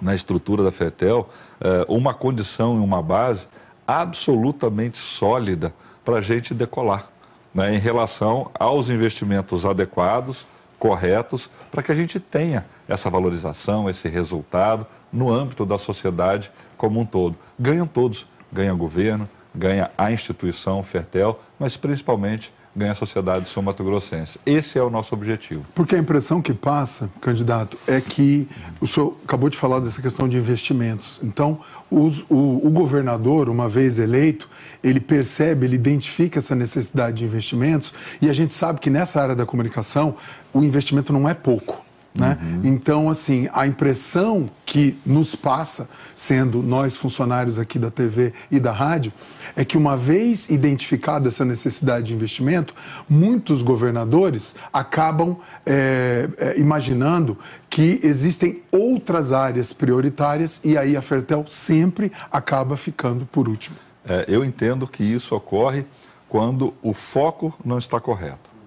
[0.00, 1.28] na estrutura da FETEL
[1.60, 3.48] eh, uma condição e uma base
[3.86, 5.74] absolutamente sólida
[6.04, 7.08] para a gente decolar
[7.54, 10.46] né, em relação aos investimentos adequados,
[10.78, 17.00] corretos, para que a gente tenha essa valorização, esse resultado no âmbito da sociedade como
[17.00, 17.36] um todo.
[17.58, 24.38] Ganham todos, ganha governo, ganha a instituição FETEL, mas principalmente ganha a sociedade sul-mato-grossense.
[24.46, 25.64] Esse é o nosso objetivo.
[25.74, 28.48] Porque a impressão que passa, candidato, é que
[28.80, 31.20] o senhor acabou de falar dessa questão de investimentos.
[31.22, 31.60] Então,
[31.90, 34.48] os, o, o governador, uma vez eleito,
[34.82, 39.34] ele percebe, ele identifica essa necessidade de investimentos e a gente sabe que nessa área
[39.34, 40.16] da comunicação
[40.54, 41.87] o investimento não é pouco.
[42.18, 42.36] Né?
[42.42, 42.60] Uhum.
[42.64, 48.72] Então, assim, a impressão que nos passa, sendo nós funcionários aqui da TV e da
[48.72, 49.12] rádio,
[49.54, 52.74] é que uma vez identificada essa necessidade de investimento,
[53.08, 57.38] muitos governadores acabam é, é, imaginando
[57.70, 63.76] que existem outras áreas prioritárias e aí a Fertel sempre acaba ficando por último.
[64.04, 65.86] É, eu entendo que isso ocorre
[66.28, 68.57] quando o foco não está correto.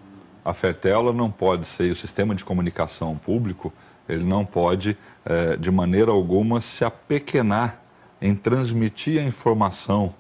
[0.44, 3.72] A Fertel não pode ser, o sistema de comunicação público,
[4.10, 7.80] ele não pode, é, de maneira alguma, se apequenar
[8.22, 10.14] em transmitir a informação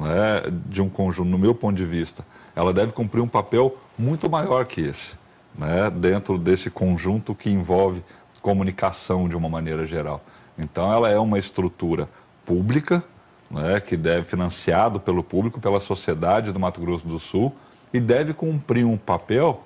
[0.00, 4.30] é, de um conjunto, no meu ponto de vista, ela deve cumprir um papel muito
[4.30, 5.16] maior que esse,
[5.56, 8.02] né, dentro desse conjunto que envolve
[8.40, 10.22] comunicação de uma maneira geral.
[10.58, 12.08] Então, ela é uma estrutura
[12.44, 13.02] pública,
[13.50, 17.54] né, que deve financiado pelo público, pela sociedade do Mato Grosso do Sul
[17.94, 19.62] e deve cumprir um papel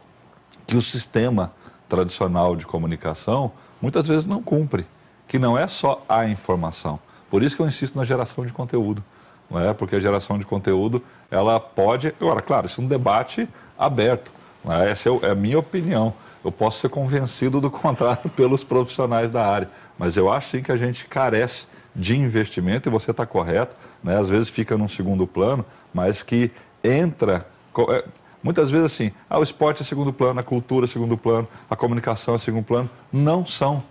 [0.67, 1.51] que o sistema
[1.89, 4.87] tradicional de comunicação muitas vezes não cumpre,
[5.27, 7.01] que não é só a informação.
[7.31, 9.03] Por isso que eu insisto na geração de conteúdo,
[9.51, 9.73] não é?
[9.73, 14.31] Porque a geração de conteúdo ela pode, agora, claro, isso é um debate aberto.
[14.69, 14.91] É?
[14.91, 16.13] Essa é a minha opinião.
[16.45, 20.71] Eu posso ser convencido do contrário pelos profissionais da área, mas eu acho sim que
[20.71, 24.19] a gente carece de investimento, e você está correto, né?
[24.19, 25.65] às vezes fica num segundo plano,
[25.95, 26.51] mas que
[26.85, 27.47] entra.
[27.91, 28.05] É,
[28.43, 31.77] muitas vezes assim, ah, o esporte é segundo plano, a cultura é segundo plano, a
[31.77, 32.91] comunicação é segundo plano.
[33.13, 33.83] Não são.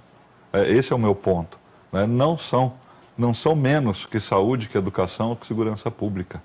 [0.52, 1.58] É, esse é o meu ponto.
[1.92, 2.06] Né?
[2.06, 2.74] Não são.
[3.18, 6.42] Não são menos que saúde, que educação, que segurança pública.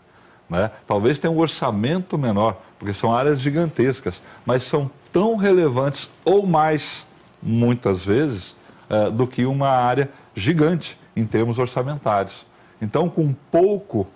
[0.49, 0.71] Né?
[0.87, 7.07] Talvez tenha um orçamento menor, porque são áreas gigantescas, mas são tão relevantes ou mais,
[7.43, 8.57] muitas vezes,
[8.89, 12.47] é, do que uma área gigante em termos orçamentários.
[12.81, 14.09] Então, com pouco,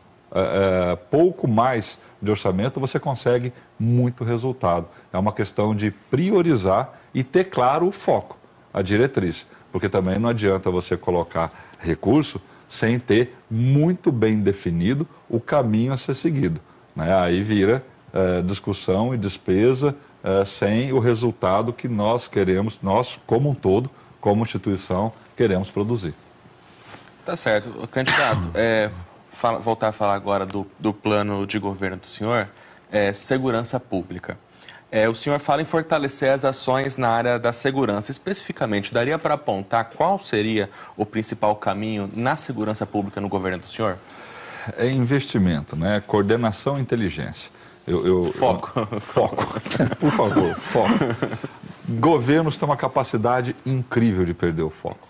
[1.10, 4.86] pouco mais de orçamento, você consegue muito resultado.
[5.12, 8.36] É uma questão de priorizar e ter claro o foco,
[8.74, 9.46] a diretriz.
[9.72, 15.96] Porque também não adianta você colocar recurso sem ter muito bem definido o caminho a
[15.96, 16.60] ser seguido.
[16.94, 17.14] Né?
[17.14, 23.50] Aí vira é, discussão e despesa é, sem o resultado que nós queremos, nós como
[23.50, 26.14] um todo, como instituição, queremos produzir.
[27.24, 27.86] Tá certo.
[27.88, 28.90] Candidato, é,
[29.36, 32.48] fala, voltar a falar agora do, do plano de governo do senhor,
[32.90, 34.38] é, segurança pública.
[34.90, 38.10] É, o senhor fala em fortalecer as ações na área da segurança.
[38.10, 43.68] Especificamente, daria para apontar qual seria o principal caminho na segurança pública no governo do
[43.68, 43.98] senhor?
[44.76, 46.02] É investimento, né?
[46.06, 47.50] Coordenação e inteligência.
[47.86, 48.88] Eu, eu, foco.
[48.90, 49.60] Eu, foco.
[50.00, 50.94] Por favor, foco.
[51.88, 55.06] Governos têm uma capacidade incrível de perder o foco,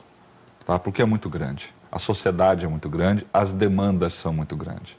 [0.67, 0.79] tá?
[0.79, 4.95] porque é muito grande a sociedade é muito grande, as demandas são muito grandes.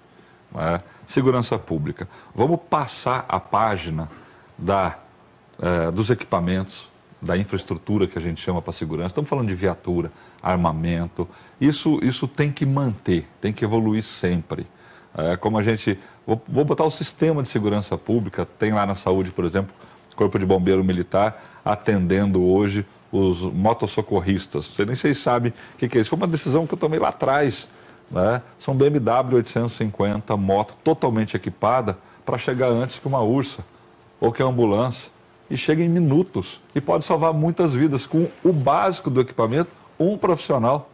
[0.56, 0.82] É?
[1.06, 2.10] Segurança pública.
[2.34, 4.10] Vamos passar a página
[4.58, 4.98] da,
[5.62, 6.90] é, dos equipamentos,
[7.22, 9.10] da infraestrutura que a gente chama para segurança.
[9.10, 11.30] Estamos falando de viatura, armamento.
[11.62, 14.66] Isso, isso tem que manter, tem que evoluir sempre.
[15.16, 16.00] É, como a gente.
[16.26, 19.74] Vou, vou botar o sistema de segurança pública, tem lá na saúde, por exemplo,
[20.16, 24.66] Corpo de Bombeiro Militar, atendendo hoje os motossocorristas.
[24.66, 26.10] Você nem sei sabe o que, que, é isso.
[26.10, 27.68] Foi uma decisão que eu tomei lá atrás.
[28.10, 28.42] Né?
[28.58, 33.64] São BMW 850, moto totalmente equipada para chegar antes que uma ursa
[34.20, 35.12] ou que a ambulância.
[35.50, 40.18] E chega em minutos e pode salvar muitas vidas com o básico do equipamento, um
[40.18, 40.90] profissional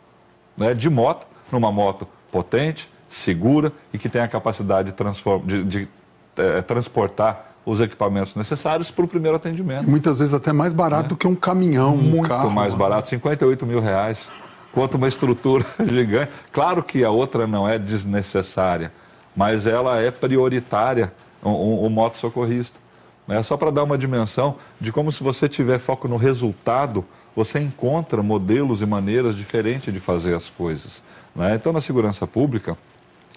[0.55, 5.89] né, de moto, numa moto potente, segura e que tem a capacidade de, de, de
[6.37, 9.89] é, transportar os equipamentos necessários para o primeiro atendimento.
[9.89, 11.09] Muitas vezes até mais barato né?
[11.09, 12.49] do que um caminhão, um Muito carro.
[12.49, 14.29] mais barato, 58 mil reais.
[14.73, 16.31] Quanto uma estrutura gigante.
[16.51, 18.91] Claro que a outra não é desnecessária,
[19.35, 22.79] mas ela é prioritária, o, o, o moto socorrista.
[23.29, 27.59] É só para dar uma dimensão de como se você tiver foco no resultado, você
[27.59, 31.01] encontra modelos e maneiras diferentes de fazer as coisas.
[31.35, 31.55] Né?
[31.55, 32.77] Então, na segurança pública,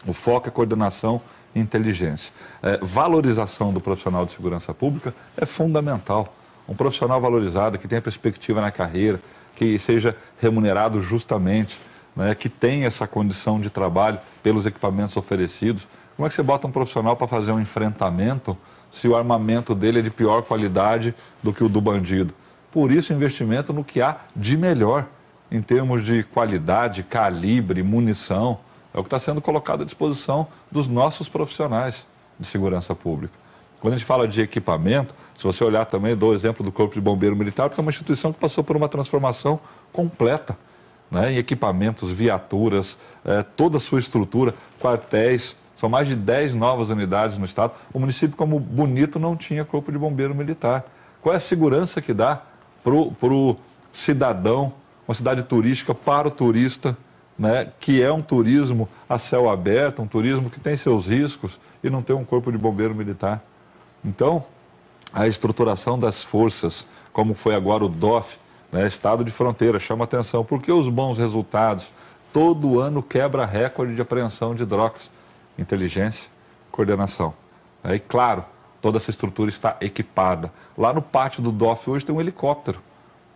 [0.07, 1.21] o foco é coordenação
[1.59, 2.33] inteligência.
[2.63, 6.35] É, valorização do profissional de segurança pública é fundamental.
[6.69, 9.21] Um profissional valorizado, que tenha perspectiva na carreira,
[9.55, 11.81] que seja remunerado justamente,
[12.15, 15.87] né, que tenha essa condição de trabalho pelos equipamentos oferecidos.
[16.17, 18.57] Como é que você bota um profissional para fazer um enfrentamento
[18.91, 22.35] se o armamento dele é de pior qualidade do que o do bandido?
[22.73, 25.07] Por isso, investimento no que há de melhor
[25.51, 28.59] em termos de qualidade, calibre, munição.
[28.97, 32.07] É o que está sendo colocado à disposição dos nossos profissionais
[32.41, 33.35] de segurança pública.
[33.79, 36.95] Quando a gente fala de equipamento, se você olhar também, dou o exemplo do Corpo
[36.95, 39.61] de Bombeiro Militar, porque é uma instituição que passou por uma transformação
[39.93, 40.57] completa
[41.11, 46.89] né, em equipamentos, viaturas, é, toda a sua estrutura, quartéis, são mais de 10 novas
[46.89, 47.75] unidades no estado.
[47.93, 50.87] O município, como bonito, não tinha Corpo de Bombeiro Militar.
[51.21, 52.43] Qual é a segurança que dá
[52.83, 53.57] para o
[53.93, 54.73] cidadão,
[55.07, 56.97] uma cidade turística, para o turista,
[57.39, 61.91] né, que é um turismo a céu aberto, um turismo que tem seus riscos e
[61.91, 63.43] não tem um corpo de bombeiro militar.
[64.05, 64.45] Então,
[65.13, 68.39] a estruturação das forças, como foi agora o DOF,
[68.73, 71.91] né, Estado de Fronteira, chama atenção, porque os bons resultados,
[72.33, 75.11] todo ano quebra recorde de apreensão de drogas,
[75.59, 76.29] inteligência,
[76.71, 77.35] coordenação.
[77.83, 78.45] Né, e claro,
[78.81, 80.53] toda essa estrutura está equipada.
[80.77, 82.81] Lá no pátio do DOF hoje tem um helicóptero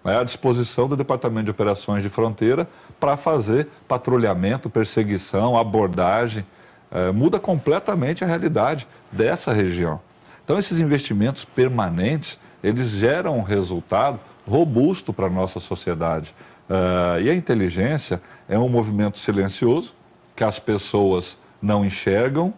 [0.05, 6.44] né, à disposição do Departamento de Operações de Fronteira para fazer patrulhamento, perseguição, abordagem.
[6.90, 10.01] é, muda completamente a realidade dessa região.
[10.44, 16.34] Então, esses investimentos permanentes, eles geram um resultado robusto para a nossa sociedade.
[16.68, 19.92] Uh, e a inteligência é um movimento silencioso
[20.34, 22.55] que as pessoas não enxergam,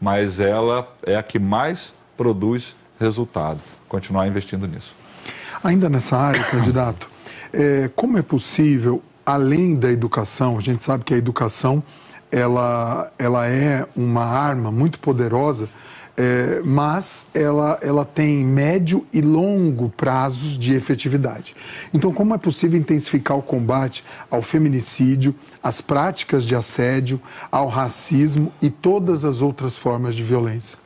[0.00, 3.60] mas ela é a que mais produz resultado.
[3.88, 4.94] Continuar investindo nisso.
[5.64, 7.08] Ainda nessa área, candidato,
[7.50, 11.82] é, como é possível, além da educação, a gente sabe que a educação
[12.30, 15.66] ela, ela é uma arma muito poderosa,
[16.16, 21.56] é, mas ela, ela tem médio e longo prazos de efetividade.
[21.94, 28.52] Então, como é possível intensificar o combate ao feminicídio, às práticas de assédio, ao racismo
[28.60, 30.83] e todas as outras formas de violência?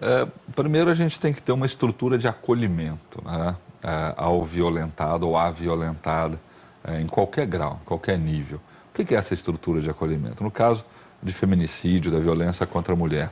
[0.00, 3.22] É, primeiro, a gente tem que ter uma estrutura de acolhimento.
[3.24, 3.56] Né?
[3.82, 6.40] é, ao violentado ou à violentada,
[6.84, 8.60] é, em qualquer grau, qualquer nível.
[8.90, 10.42] O que é essa estrutura de acolhimento?
[10.42, 10.84] No caso
[11.22, 13.30] de feminicídio, da violência contra a mulher,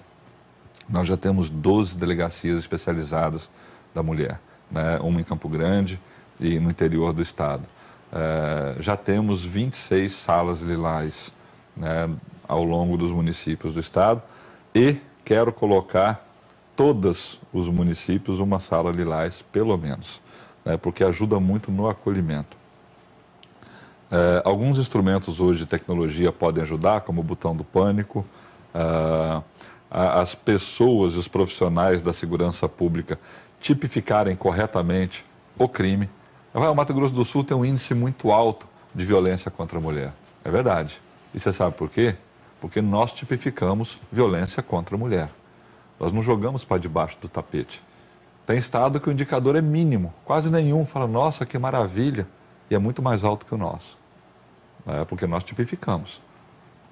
[0.88, 3.48] nós já temos 12 delegacias especializadas
[3.92, 4.40] da mulher,
[4.70, 4.98] né?
[5.00, 5.98] uma em Campo Grande
[6.38, 7.64] e no interior do estado.
[8.12, 11.32] É, já temos 26 salas lilás
[11.76, 12.08] né,
[12.46, 14.22] ao longo dos municípios do estado
[14.72, 16.25] e quero colocar
[16.76, 20.20] todos os municípios uma sala lilás, pelo menos
[20.66, 22.56] né, porque ajuda muito no acolhimento.
[24.10, 28.26] É, alguns instrumentos hoje de tecnologia podem ajudar, como o botão do pânico.
[28.74, 29.42] É,
[29.88, 33.18] as pessoas os profissionais da segurança pública
[33.60, 35.24] tipificarem corretamente
[35.56, 36.10] o crime.
[36.52, 40.12] O Mato Grosso do Sul tem um índice muito alto de violência contra a mulher.
[40.44, 41.00] É verdade.
[41.32, 42.16] E você sabe por quê?
[42.60, 45.30] Porque nós tipificamos violência contra a mulher.
[45.98, 47.82] Nós não jogamos para debaixo do tapete.
[48.46, 50.86] Tem estado que o indicador é mínimo, quase nenhum.
[50.86, 52.26] Fala, nossa, que maravilha.
[52.70, 53.96] E é muito mais alto que o nosso.
[54.86, 56.20] É porque nós tipificamos.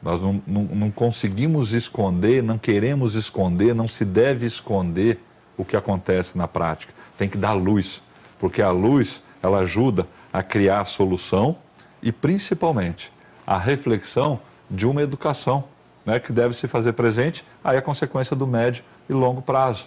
[0.02, 5.20] Nós não, não, não conseguimos esconder, não queremos esconder, não se deve esconder
[5.56, 6.92] o que acontece na prática.
[7.16, 8.02] Tem que dar luz,
[8.38, 11.56] porque a luz ela ajuda a criar a solução
[12.02, 13.12] e principalmente
[13.46, 14.40] a reflexão
[14.70, 15.64] de uma educação
[16.04, 19.86] né, que deve se fazer presente, aí a consequência do médio e longo prazo.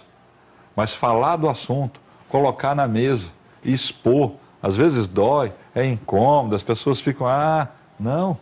[0.74, 3.30] Mas falar do assunto, colocar na mesa,
[3.64, 8.38] expor, às vezes dói, é incômodo, as pessoas ficam, ah, não.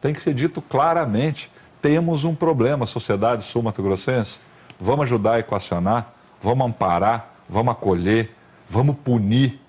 [0.00, 1.50] Tem que ser dito claramente.
[1.82, 4.40] Temos um problema, sociedade sul-mato-grossense.
[4.78, 8.34] Vamos ajudar a equacionar, vamos amparar, vamos acolher,
[8.68, 9.60] vamos punir.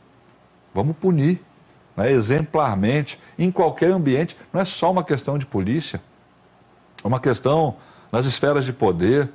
[0.73, 1.41] Vamos punir,
[1.97, 4.37] né, exemplarmente, em qualquer ambiente.
[4.53, 6.01] Não é só uma questão de polícia,
[7.03, 7.75] é uma questão
[8.11, 9.29] nas esferas de poder,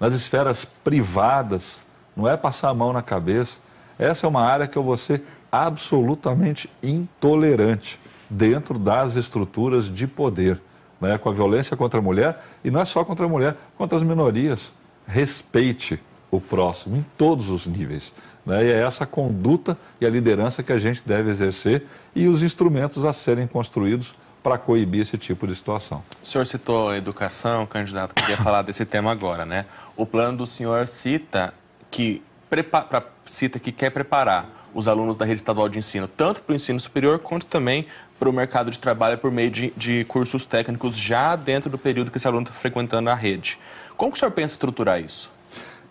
[0.00, 1.78] nas esferas privadas,
[2.16, 3.58] não é passar a mão na cabeça.
[3.98, 5.22] Essa é uma área que eu vou ser
[5.52, 10.58] absolutamente intolerante dentro das estruturas de poder,
[11.00, 13.98] né, com a violência contra a mulher, e não é só contra a mulher, contra
[13.98, 14.72] as minorias.
[15.06, 18.14] Respeite o próximo em todos os níveis.
[18.46, 21.84] Né, e é essa conduta e a liderança que a gente deve exercer
[22.14, 26.02] e os instrumentos a serem construídos para coibir esse tipo de situação.
[26.22, 29.66] O senhor citou a educação, candidato, queria falar desse tema agora, né?
[29.96, 31.52] O plano do senhor cita
[31.90, 36.52] que prepara, cita que quer preparar os alunos da rede estadual de ensino, tanto para
[36.52, 37.86] o ensino superior quanto também
[38.18, 42.10] para o mercado de trabalho por meio de, de cursos técnicos já dentro do período
[42.10, 43.58] que esse aluno está frequentando a rede.
[43.96, 45.30] Como que o senhor pensa estruturar isso?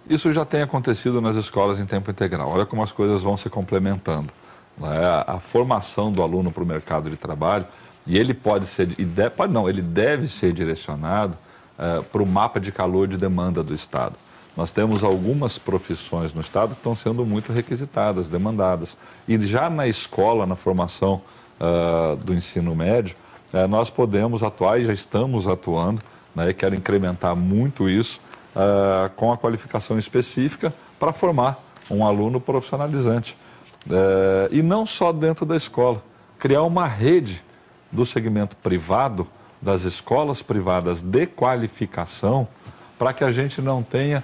[0.09, 2.49] Isso já tem acontecido nas escolas em tempo integral.
[2.49, 4.33] Olha como as coisas vão se complementando.
[4.79, 5.05] Né?
[5.05, 7.65] A, a formação do aluno para o mercado de trabalho,
[8.07, 11.37] e ele pode ser, e pode não, ele deve ser direcionado
[11.77, 14.15] uh, para o mapa de calor de demanda do Estado.
[14.57, 18.97] Nós temos algumas profissões no Estado que estão sendo muito requisitadas, demandadas.
[19.27, 21.21] E já na escola, na formação
[21.59, 23.15] uh, do ensino médio,
[23.53, 26.01] uh, nós podemos atuar e já estamos atuando,
[26.35, 28.21] né, quero incrementar muito isso,
[29.15, 33.37] com a qualificação específica para formar um aluno profissionalizante.
[33.89, 36.03] Eh, e não só dentro da escola,
[36.37, 37.43] criar uma rede
[37.91, 39.27] do segmento privado,
[39.61, 42.47] das escolas privadas de qualificação,
[42.97, 44.23] para que a gente não tenha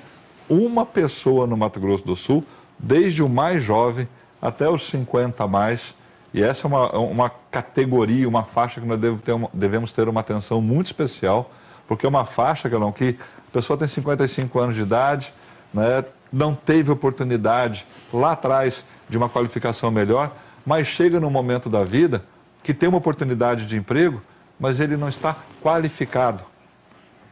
[0.49, 2.43] uma pessoa no Mato Grosso do Sul,
[2.77, 4.07] desde o mais jovem
[4.41, 5.95] até os 50 a mais.
[6.33, 10.07] E essa é uma, uma categoria, uma faixa que nós devemos ter uma, devemos ter
[10.07, 11.51] uma atenção muito especial,
[11.87, 15.33] porque é uma faixa, Galão, que a pessoa tem 55 anos de idade,
[15.73, 20.35] né, não teve oportunidade lá atrás de uma qualificação melhor,
[20.65, 22.23] mas chega num momento da vida
[22.63, 24.21] que tem uma oportunidade de emprego,
[24.59, 26.43] mas ele não está qualificado.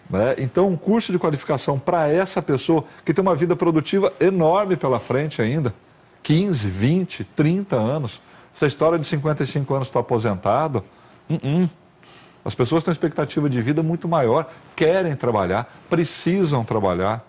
[0.09, 0.35] Né?
[0.37, 4.99] Então, um curso de qualificação para essa pessoa que tem uma vida produtiva enorme pela
[4.99, 5.73] frente ainda
[6.21, 8.21] 15, 20, 30 anos.
[8.55, 10.83] Essa história de 55 anos estou aposentado,
[11.29, 11.69] uh -uh.
[12.45, 17.25] As pessoas têm uma expectativa de vida muito maior, querem trabalhar, precisam trabalhar,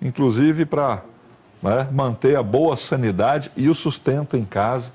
[0.00, 1.02] inclusive para
[1.62, 4.92] né, manter a boa sanidade e o sustento em casa.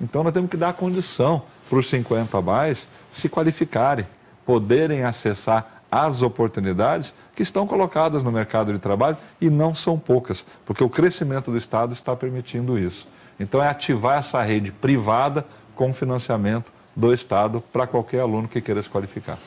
[0.00, 4.06] Então nós temos que dar condição para os 50 a mais se qualificarem,
[4.44, 10.44] poderem acessar as oportunidades que estão colocadas no mercado de trabalho e não são poucas,
[10.66, 13.08] porque o crescimento do Estado está permitindo isso.
[13.40, 18.82] Então é ativar essa rede privada com financiamento do Estado para qualquer aluno que queira
[18.82, 19.38] se qualificar.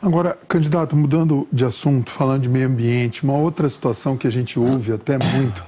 [0.00, 4.58] Agora, candidato, mudando de assunto, falando de meio ambiente, uma outra situação que a gente
[4.58, 5.62] ouve até muito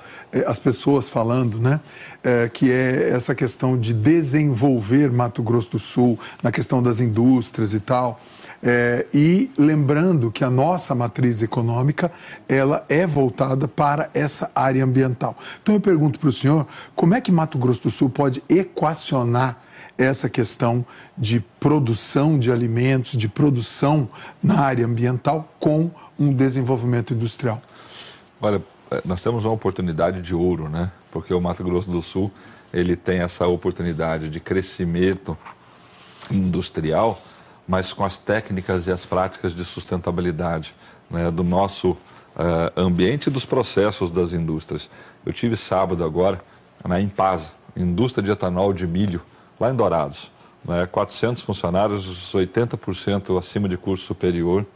[0.47, 1.81] as pessoas falando, né?
[2.23, 7.75] É, que é essa questão de desenvolver Mato Grosso do Sul na questão das indústrias
[7.75, 8.21] e tal.
[8.63, 12.13] É, e lembrando que a nossa matriz econômica
[12.47, 15.37] ela é voltada para essa área ambiental.
[15.63, 19.59] Então eu pergunto para o senhor como é que Mato Grosso do Sul pode equacionar
[19.97, 20.85] essa questão
[21.17, 24.09] de produção de alimentos, de produção
[24.43, 27.63] na área ambiental com um desenvolvimento industrial?
[28.41, 28.63] Olha,
[29.05, 30.91] nós temos uma oportunidade de ouro, né?
[31.11, 32.31] Porque o Mato Grosso do Sul
[32.73, 35.37] ele tem essa oportunidade de crescimento
[36.31, 37.21] industrial
[37.71, 40.75] mas com as técnicas e as práticas de sustentabilidade
[41.09, 41.99] né, do nosso uh,
[42.77, 44.91] ambiente e dos processos das indústrias.
[45.25, 46.41] Eu tive sábado agora
[46.85, 49.23] na Impasa, indústria de etanol de milho,
[49.59, 50.33] lá em Dourados.
[50.65, 54.67] Né, 400 funcionários, 80% acima de curso superior,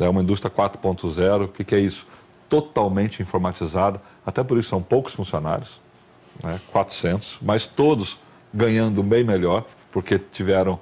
[0.00, 1.44] é uma indústria 4.0.
[1.44, 2.06] O que, que é isso?
[2.48, 5.80] Totalmente informatizada, até por isso são poucos funcionários,
[6.42, 8.18] né, 400, mas todos
[8.52, 10.80] ganhando bem melhor, porque tiveram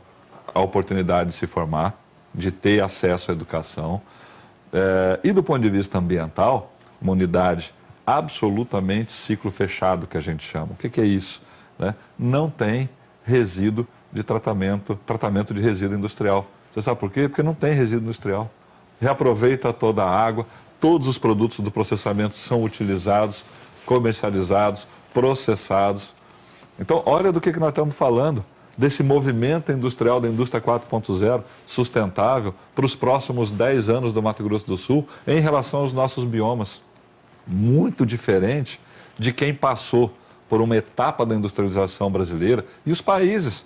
[0.54, 2.00] a oportunidade de se formar,
[2.34, 4.00] de ter acesso à educação.
[4.72, 7.74] É, e do ponto de vista ambiental, uma unidade
[8.06, 10.72] absolutamente ciclo fechado, que a gente chama.
[10.72, 11.42] O que, que é isso?
[11.78, 11.94] Né?
[12.18, 12.88] Não tem
[13.24, 16.46] resíduo de tratamento, tratamento de resíduo industrial.
[16.72, 17.28] Você sabe por quê?
[17.28, 18.50] Porque não tem resíduo industrial.
[19.00, 20.46] Reaproveita toda a água,
[20.80, 23.44] todos os produtos do processamento são utilizados,
[23.84, 26.14] comercializados, processados.
[26.78, 28.44] Então, olha do que, que nós estamos falando
[28.76, 34.66] desse movimento industrial da indústria 4.0 sustentável para os próximos 10 anos do Mato Grosso
[34.66, 36.82] do Sul em relação aos nossos biomas.
[37.46, 38.78] Muito diferente
[39.18, 40.12] de quem passou
[40.48, 43.64] por uma etapa da industrialização brasileira e os países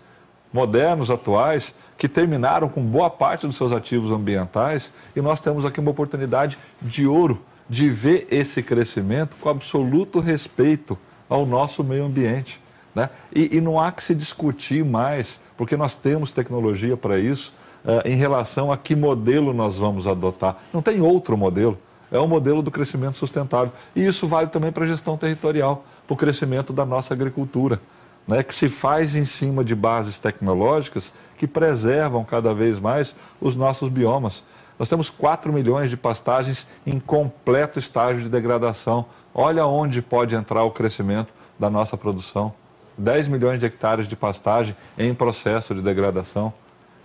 [0.52, 5.80] modernos, atuais, que terminaram com boa parte dos seus ativos ambientais e nós temos aqui
[5.80, 10.96] uma oportunidade de ouro de ver esse crescimento com absoluto respeito
[11.28, 12.58] ao nosso meio ambiente.
[12.94, 13.10] Né?
[13.34, 17.52] E, e, não há que se discutir mais, porque nós temos tecnologia para isso,
[17.84, 20.56] uh, em relação a que modelo nós vamos adotar.
[20.72, 21.78] Não tem outro modelo.
[22.10, 23.74] É o modelo do crescimento sustentável.
[23.94, 27.78] E isso vale também para a gestão territorial, para o crescimento da nossa agricultura,
[28.26, 28.42] né?
[28.42, 33.88] que se faz em cima de bases tecnológicas que preservam cada vez mais os nossos
[33.88, 34.42] biomas.
[34.78, 39.06] Nós temos 4 milhões de pastagens em completo estágio de degradação.
[39.34, 42.52] Olha onde pode entrar o crescimento da nossa produção.
[42.96, 46.52] 10 milhões de hectares de pastagem em processo de degradação.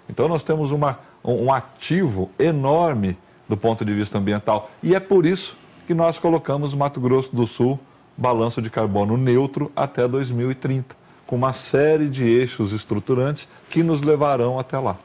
[0.10, 4.70] Então nós temos uma, um ativo enorme do ponto de vista ambiental.
[4.82, 7.80] E é por isso que nós colocamos o Mato Grosso do Sul
[8.18, 10.96] balanço de carbono neutro até 2030,
[11.26, 14.98] com uma série de eixos estruturantes que nos levarão até lá.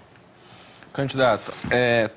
[0.93, 2.11] Candidato, é,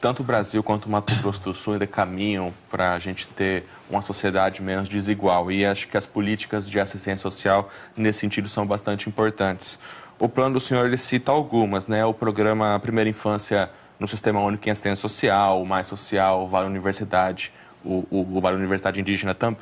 [0.00, 3.66] tanto o Brasil quanto o Mato Grosso do Sul ainda caminham para a gente ter
[3.90, 5.50] uma sociedade menos desigual.
[5.50, 9.78] E acho que as políticas de assistência social, nesse sentido, são bastante importantes.
[10.18, 12.04] O plano do senhor ele cita algumas, né?
[12.04, 16.66] O programa Primeira Infância no Sistema Único em Assistência Social, o Mais Social, o Vale
[16.66, 17.52] Universidade,
[17.84, 19.56] o, o, o Vale Universidade Indígena tam,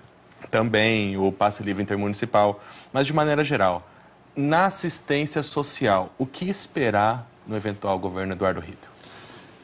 [0.51, 2.61] também, o Passe Livre Intermunicipal.
[2.93, 3.88] Mas, de maneira geral,
[4.36, 8.88] na assistência social, o que esperar no eventual governo Eduardo Rito?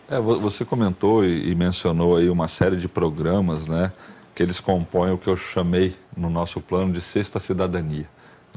[0.09, 3.93] É, você comentou e mencionou aí uma série de programas, né,
[4.35, 8.09] que eles compõem o que eu chamei no nosso plano de sexta cidadania.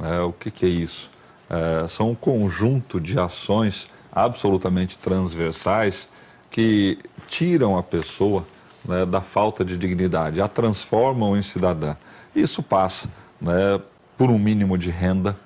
[0.01, 1.09] É, o que, que, é isso?
[1.49, 6.07] É, são um conjunto de ações absolutamente transversais
[6.51, 8.45] que tiram a pessoa
[8.89, 11.95] né, da falta de dignidade, a transformam em cidadã.
[12.35, 13.09] Isso passa
[13.39, 13.79] né,
[14.17, 15.37] por um mínimo de renda.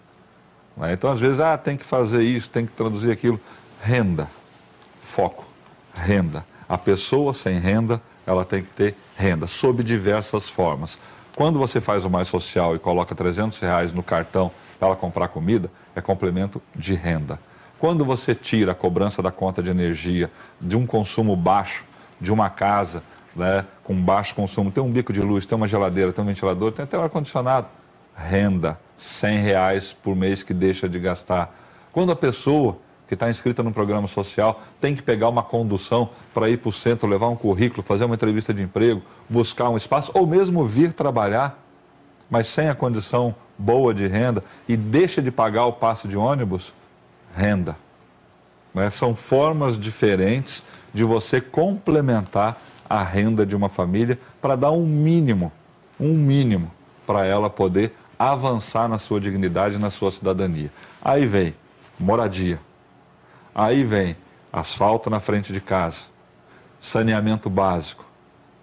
[0.78, 0.94] Né?
[0.94, 3.39] Então, às vezes, ah, tem que fazer isso, tem que traduzir aquilo.
[3.82, 4.30] Renda,
[5.02, 5.54] foco
[5.94, 6.46] renda.
[6.68, 10.98] A pessoa sem renda, ela tem que ter renda, sob diversas formas.
[11.36, 15.28] Quando você faz o mais social e coloca 300 reais no cartão para ela comprar
[15.28, 17.39] comida, é complemento de renda.
[17.78, 21.84] Quando você tira a cobrança da conta de energia de um consumo baixo,
[22.20, 23.04] de uma casa
[23.36, 26.72] né, com baixo consumo, tem um bico de luz, tem uma geladeira, tem um ventilador,
[26.72, 27.68] tem até um ar-condicionado,
[28.16, 31.54] renda, 100 reais por mês que deixa de gastar.
[31.92, 32.78] Quando a pessoa
[33.08, 36.74] que está inscrita no programa social, tem que pegar uma condução para ir para o
[36.74, 40.94] centro, levar um currículo, fazer uma entrevista de emprego, buscar um espaço, ou mesmo vir
[40.94, 41.60] trabalhar,
[42.30, 46.74] mas sem a condição boa de renda e deixa de pagar o passe de ônibus,
[47.36, 47.76] renda.
[48.74, 48.90] Né?
[48.90, 50.64] São formas diferentes
[50.94, 52.60] de você complementar
[52.90, 55.52] a renda de uma família para dar um mínimo,
[56.00, 56.72] um mínimo,
[57.06, 60.72] para ela poder avançar na sua dignidade, na sua cidadania.
[61.02, 61.56] Aí vem
[62.00, 62.60] moradia,
[63.54, 64.16] aí vem
[64.52, 66.02] asfalto na frente de casa,
[66.80, 68.06] saneamento básico.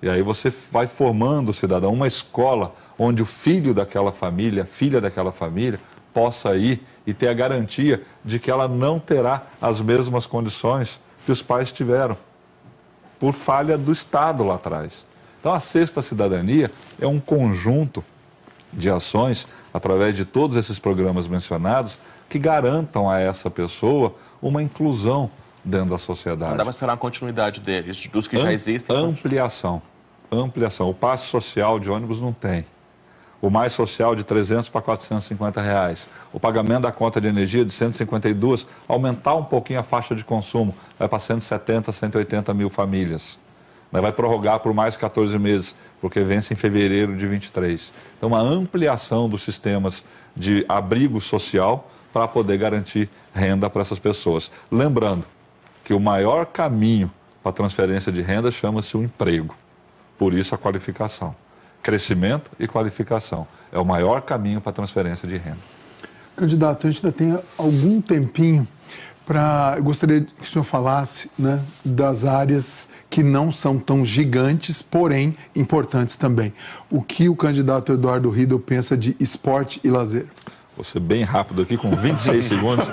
[0.03, 5.01] E aí você vai formando o cidadão, uma escola onde o filho daquela família, filha
[5.01, 5.81] daquela família,
[6.13, 11.33] possa ir e ter a garantia de que ela não terá as mesmas condições que
[11.33, 12.17] os pais tiveram,
[13.21, 15.05] por falha do Estado lá atrás.
[15.39, 18.03] Então, a Sexta Cidadania é um conjunto
[18.73, 21.99] de ações, através de todos esses programas mencionados,
[22.29, 25.31] que garantam a essa pessoa uma inclusão
[25.65, 26.51] dentro da sociedade.
[26.51, 28.97] Não dá para esperar a continuidade deles, dos que Am já existem.
[28.97, 29.83] Ampliação.
[30.33, 30.89] Ampliação.
[30.89, 32.65] O passe social de ônibus não tem.
[33.41, 36.09] O mais social de 300 para 450 reais.
[36.33, 40.75] O pagamento da conta de energia de 152, aumentar um pouquinho a faixa de consumo,
[40.99, 43.39] vai para 170, 180 mil famílias
[43.99, 47.93] vai prorrogar por mais 14 meses, porque vence em fevereiro de 23.
[48.17, 50.05] Então, uma ampliação dos sistemas
[50.37, 54.51] de abrigo social para poder garantir renda para essas pessoas.
[54.71, 55.27] Lembrando
[55.83, 57.11] que o maior caminho
[57.43, 59.57] para transferência de renda chama-se o emprego.
[60.19, 61.35] Por isso a qualificação.
[61.83, 65.59] Crescimento e qualificação é o maior caminho para a transferência de renda.
[66.37, 68.67] Candidato, a gente ainda tem algum tempinho
[69.27, 69.75] para.
[69.77, 75.37] Eu gostaria que o senhor falasse né, das áreas que não são tão gigantes, porém
[75.55, 76.53] importantes também.
[76.91, 80.27] O que o candidato Eduardo Riedel pensa de esporte e lazer?
[80.77, 82.91] Vou ser bem rápido aqui, com 26 segundos,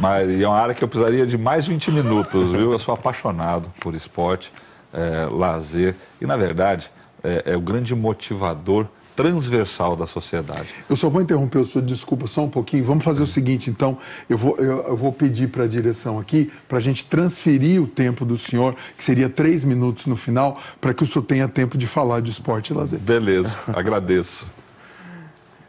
[0.00, 2.72] mas é uma área que eu precisaria de mais 20 minutos, viu?
[2.72, 4.52] Eu sou apaixonado por esporte,
[4.92, 6.90] é, lazer, e na verdade
[7.24, 10.74] é, é o grande motivador transversal da sociedade.
[10.88, 12.84] Eu só vou interromper o senhor, desculpa, só um pouquinho.
[12.84, 13.96] Vamos fazer o seguinte, então,
[14.28, 17.86] eu vou, eu, eu vou pedir para a direção aqui, para a gente transferir o
[17.86, 21.78] tempo do senhor, que seria três minutos no final, para que o senhor tenha tempo
[21.78, 22.98] de falar de esporte e lazer.
[22.98, 24.50] Beleza, agradeço.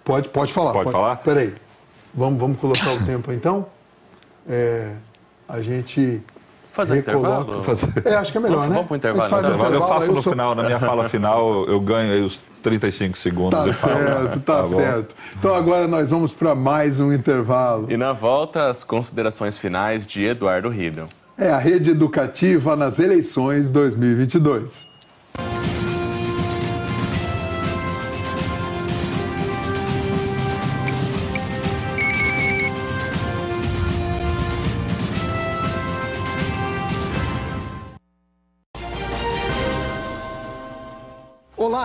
[0.04, 0.74] Pode, pode falar.
[0.74, 1.16] Pode, pode falar?
[1.18, 1.54] Peraí,
[2.14, 3.68] vamos, vamos colocar o tempo então?
[4.48, 4.94] É,
[5.48, 6.22] a gente
[6.76, 7.64] Fazer intervalo?
[7.64, 7.90] Fazer.
[8.04, 8.76] É, acho que é melhor, vamos, né?
[8.76, 9.28] Vamos para o intervalo.
[9.28, 9.40] Então.
[9.40, 9.76] intervalo.
[9.76, 10.34] Eu faço no sou...
[10.34, 13.96] final, na minha fala final, eu ganho aí os 35 segundos tá e falo.
[13.96, 15.16] Certo, tá, tá certo.
[15.40, 17.88] Então agora nós vamos para mais um intervalo.
[17.90, 21.08] E na volta, as considerações finais de Eduardo Riedel.
[21.38, 24.90] É a rede educativa nas eleições 2022.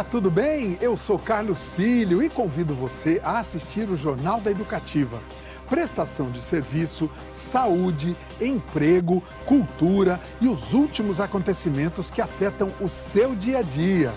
[0.01, 0.79] Olá, tudo bem?
[0.81, 5.21] Eu sou Carlos Filho e convido você a assistir o Jornal da Educativa.
[5.69, 13.59] Prestação de serviço, saúde, emprego, cultura e os últimos acontecimentos que afetam o seu dia
[13.59, 14.11] a dia.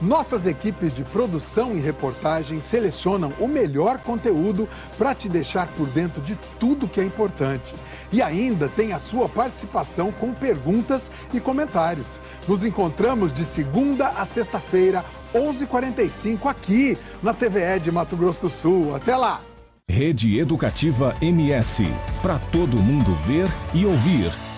[0.00, 6.22] Nossas equipes de produção e reportagem selecionam o melhor conteúdo para te deixar por dentro
[6.22, 7.74] de tudo que é importante.
[8.10, 12.18] E ainda tem a sua participação com perguntas e comentários.
[12.48, 18.94] Nos encontramos de segunda a sexta-feira, 11h45, aqui na TVE de Mato Grosso do Sul.
[18.94, 19.42] Até lá!
[19.86, 21.84] Rede Educativa MS
[22.22, 24.49] para todo mundo ver e ouvir.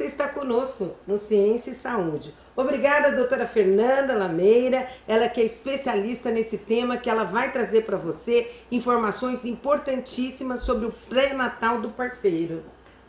[0.00, 2.32] Você está conosco no Ciência e Saúde.
[2.56, 7.98] Obrigada, doutora Fernanda Lameira, ela que é especialista nesse tema, que ela vai trazer para
[7.98, 12.62] você informações importantíssimas sobre o pré-natal do parceiro.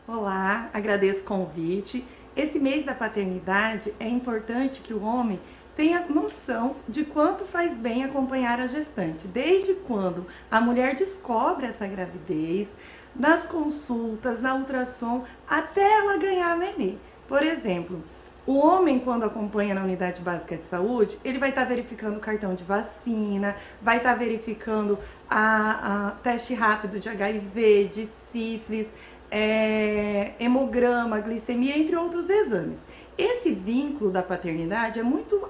[0.05, 2.05] Olá, agradeço o convite.
[2.35, 5.39] Esse mês da paternidade é importante que o homem
[5.77, 9.29] tenha noção de quanto faz bem acompanhar a gestante.
[9.29, 12.67] Desde quando a mulher descobre essa gravidez,
[13.15, 16.95] nas consultas, na ultrassom, até ela ganhar nenê.
[17.27, 18.03] Por exemplo,
[18.45, 22.19] o homem, quando acompanha na unidade básica de saúde, ele vai estar tá verificando o
[22.19, 24.97] cartão de vacina, vai estar tá verificando
[25.29, 28.87] a, a, teste rápido de HIV, de sífilis,
[29.29, 32.79] é, hemograma, glicemia, entre outros exames.
[33.17, 35.47] Esse vínculo da paternidade é muito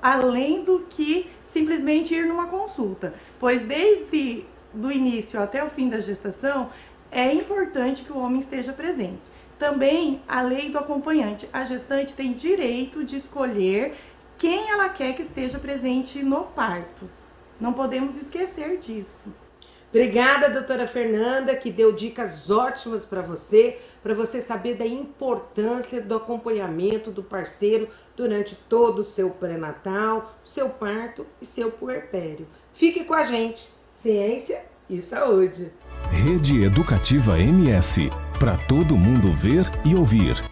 [0.00, 5.98] além do que simplesmente ir numa consulta, pois desde do início até o fim da
[5.98, 6.70] gestação,
[7.10, 9.22] é importante que o homem esteja presente.
[9.58, 11.48] Também a lei do acompanhante.
[11.52, 13.94] A gestante tem direito de escolher
[14.38, 17.10] quem ela quer que esteja presente no parto.
[17.60, 19.34] Não podemos esquecer disso.
[19.90, 26.14] Obrigada, doutora Fernanda, que deu dicas ótimas para você, para você saber da importância do
[26.14, 32.46] acompanhamento do parceiro durante todo o seu pré-natal, seu parto e seu puerpério.
[32.72, 33.68] Fique com a gente.
[33.90, 35.72] Ciência e saúde.
[36.10, 38.10] Rede Educativa MS.
[38.38, 40.42] Para todo mundo ver e ouvir.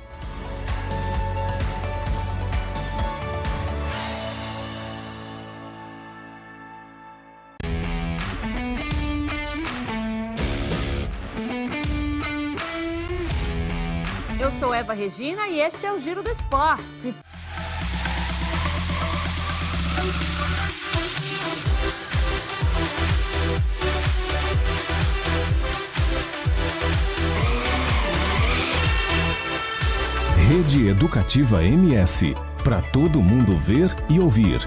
[14.41, 17.15] Eu sou Eva Regina e este é o Giro do Esporte.
[30.49, 32.35] Rede Educativa MS.
[32.65, 34.67] Para todo mundo ver e ouvir.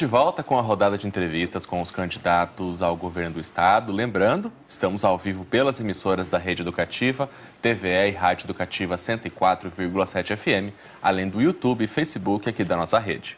[0.00, 3.92] De volta com a rodada de entrevistas com os candidatos ao governo do estado.
[3.92, 7.28] Lembrando, estamos ao vivo pelas emissoras da Rede Educativa,
[7.60, 13.36] TVE e Rádio Educativa 104,7 FM, além do YouTube e Facebook aqui da nossa rede.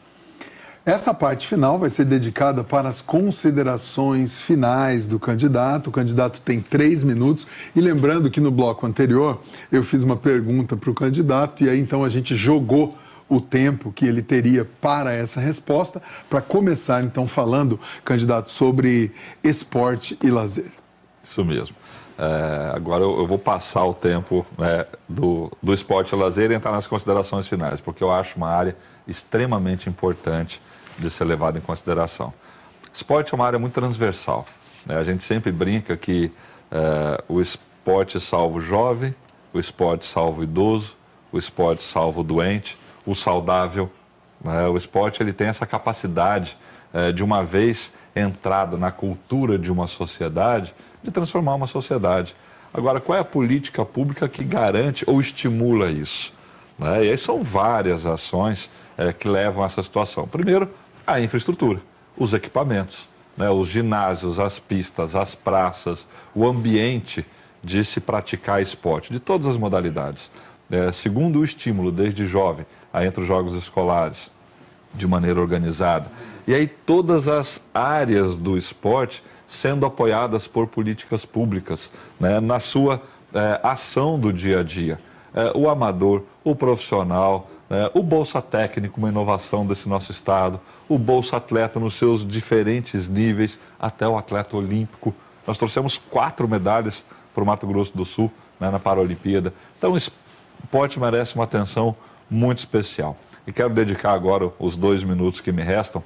[0.86, 5.88] Essa parte final vai ser dedicada para as considerações finais do candidato.
[5.88, 7.44] O candidato tem três minutos.
[7.74, 11.80] E lembrando que no bloco anterior eu fiz uma pergunta para o candidato e aí
[11.80, 12.96] então a gente jogou
[13.32, 19.10] o tempo que ele teria para essa resposta, para começar então falando, candidato, sobre
[19.42, 20.70] esporte e lazer.
[21.24, 21.74] Isso mesmo.
[22.18, 26.54] É, agora eu, eu, vou passar o tempo né, do, do esporte e lazer e
[26.54, 28.76] entrar nas considerações finais, porque eu acho uma área
[29.08, 30.60] extremamente importante
[30.98, 32.34] de ser levada em consideração.
[32.92, 34.44] Esporte é uma área muito transversal.
[34.84, 34.98] Né?
[34.98, 36.30] A gente sempre brinca que
[36.70, 39.14] é, o esporte salva o jovem,
[39.54, 40.94] o esporte salva o idoso,
[41.32, 42.76] o esporte salva o doente,
[43.06, 43.90] o saudável.
[44.42, 44.66] Né?
[44.68, 46.56] O esporte ele tem essa capacidade
[46.92, 52.34] é, de uma vez entrado na cultura de uma sociedade, de transformar uma sociedade.
[52.72, 56.32] Agora, qual é a política pública que garante ou estimula isso?
[56.78, 57.06] Né?
[57.06, 60.26] E aí são várias ações é, que levam a essa situação.
[60.26, 60.68] Primeiro,
[61.06, 61.80] a infraestrutura,
[62.16, 63.50] os equipamentos, né?
[63.50, 67.26] os ginásios, as pistas, as praças, o ambiente
[67.62, 70.30] de se praticar esporte, de todas as modalidades.
[70.70, 72.64] É, segundo o estímulo, desde jovem,
[72.94, 74.30] entre os jogos escolares,
[74.94, 76.10] de maneira organizada.
[76.46, 83.02] E aí todas as áreas do esporte sendo apoiadas por políticas públicas, né, na sua
[83.34, 84.98] é, ação do dia a dia.
[85.34, 90.98] É, o amador, o profissional, é, o Bolsa Técnico, uma inovação desse nosso estado, o
[90.98, 95.14] Bolsa Atleta nos seus diferentes níveis, até o atleta olímpico.
[95.46, 98.30] Nós trouxemos quatro medalhas para o Mato Grosso do Sul
[98.60, 99.54] né, na Paralimpíada.
[99.78, 101.96] Então, esporte merece uma atenção
[102.32, 103.16] muito especial.
[103.46, 106.02] E quero dedicar agora os dois minutos que me restam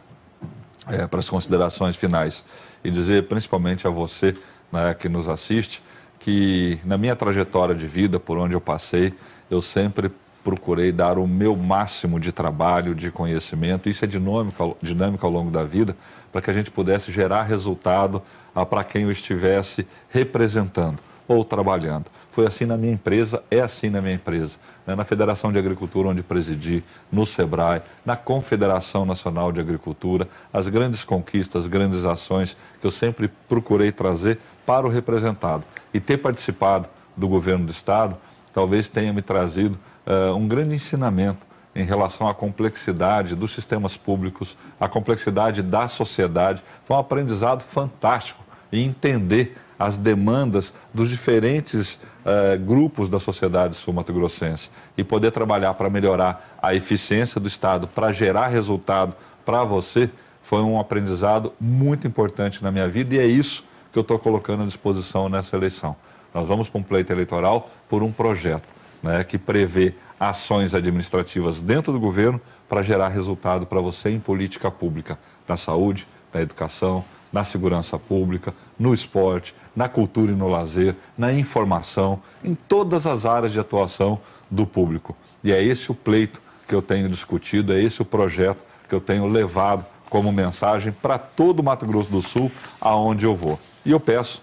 [0.89, 2.45] é, para as considerações finais
[2.83, 4.35] e dizer principalmente a você
[4.72, 5.83] né, que nos assiste
[6.18, 9.14] que na minha trajetória de vida, por onde eu passei,
[9.49, 10.11] eu sempre
[10.43, 15.51] procurei dar o meu máximo de trabalho, de conhecimento, isso é dinâmico, dinâmico ao longo
[15.51, 15.97] da vida,
[16.33, 18.20] para que a gente pudesse gerar resultado
[18.68, 20.99] para quem eu estivesse representando
[21.29, 22.07] ou trabalhando.
[22.31, 24.57] Foi assim na minha empresa, é assim na minha empresa.
[24.87, 24.95] Né?
[24.95, 31.05] Na Federação de Agricultura, onde presidi, no SEBRAE, na Confederação Nacional de Agricultura, as grandes
[31.05, 35.64] conquistas, as grandes ações que eu sempre procurei trazer para o representado.
[35.93, 38.16] E ter participado do governo do Estado
[38.53, 44.57] talvez tenha me trazido uh, um grande ensinamento em relação à complexidade dos sistemas públicos,
[44.81, 46.62] à complexidade da sociedade.
[46.87, 54.70] Foi um aprendizado fantástico e entender as demandas dos diferentes uh, grupos da sociedade sul-mato-grossense
[54.97, 60.11] e poder trabalhar para melhorar a eficiência do Estado, para gerar resultado para você,
[60.43, 64.62] foi um aprendizado muito importante na minha vida e é isso que eu estou colocando
[64.62, 65.97] à disposição nessa eleição.
[66.33, 68.68] Nós vamos para um pleito eleitoral por um projeto
[69.03, 74.70] né, que prevê ações administrativas dentro do governo para gerar resultado para você em política
[74.70, 75.18] pública,
[75.49, 81.33] na saúde, na educação, na segurança pública, no esporte, na cultura e no lazer, na
[81.33, 84.20] informação, em todas as áreas de atuação
[84.51, 85.16] do público.
[85.43, 89.01] E é esse o pleito que eu tenho discutido, é esse o projeto que eu
[89.01, 92.51] tenho levado como mensagem para todo o Mato Grosso do Sul,
[92.81, 93.59] aonde eu vou.
[93.85, 94.43] E eu peço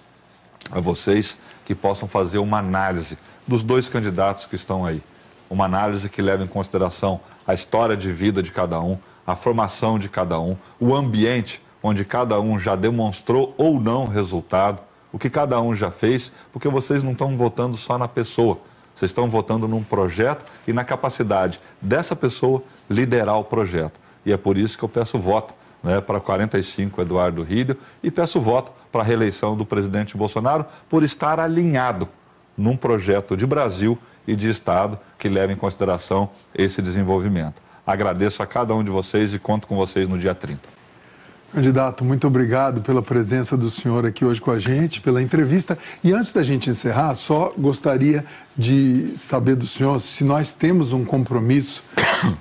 [0.71, 3.17] a vocês que possam fazer uma análise
[3.47, 5.01] dos dois candidatos que estão aí.
[5.49, 9.99] uma análise que leva em consideração a história de vida de cada um, a formação
[9.99, 14.81] de cada um, o ambiente onde cada um já demonstrou ou não resultado,
[15.11, 18.57] o que cada um já fez, porque vocês não estão votando só na pessoa,
[18.95, 23.99] vocês estão votando num projeto e na capacidade dessa pessoa liderar o projeto.
[24.25, 25.53] E é por isso que eu peço voto
[25.84, 31.03] né, para 45 Eduardo Rídio e peço voto para a reeleição do presidente Bolsonaro por
[31.03, 32.07] estar alinhado
[32.57, 37.61] num projeto de Brasil e de Estado que leva em consideração esse desenvolvimento.
[37.86, 40.82] Agradeço a cada um de vocês e conto com vocês no dia 30.
[41.53, 45.77] Candidato, muito obrigado pela presença do senhor aqui hoje com a gente, pela entrevista.
[46.03, 48.25] E antes da gente encerrar, só gostaria
[48.57, 51.83] de saber do senhor se nós temos um compromisso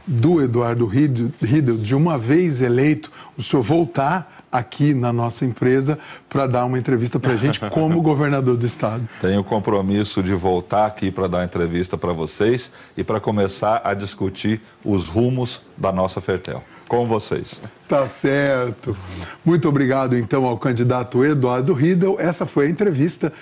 [0.06, 6.46] do Eduardo Riedel de uma vez eleito, o senhor voltar aqui na nossa empresa para
[6.46, 9.06] dar uma entrevista para a gente como governador do estado.
[9.20, 13.92] Tenho o compromisso de voltar aqui para dar entrevista para vocês e para começar a
[13.92, 16.62] discutir os rumos da nossa Fertel.
[16.92, 17.58] Com vocês.
[17.88, 18.94] Tá certo.
[19.42, 22.16] Muito obrigado então ao candidato Eduardo Riedel.
[22.20, 23.32] Essa foi a entrevista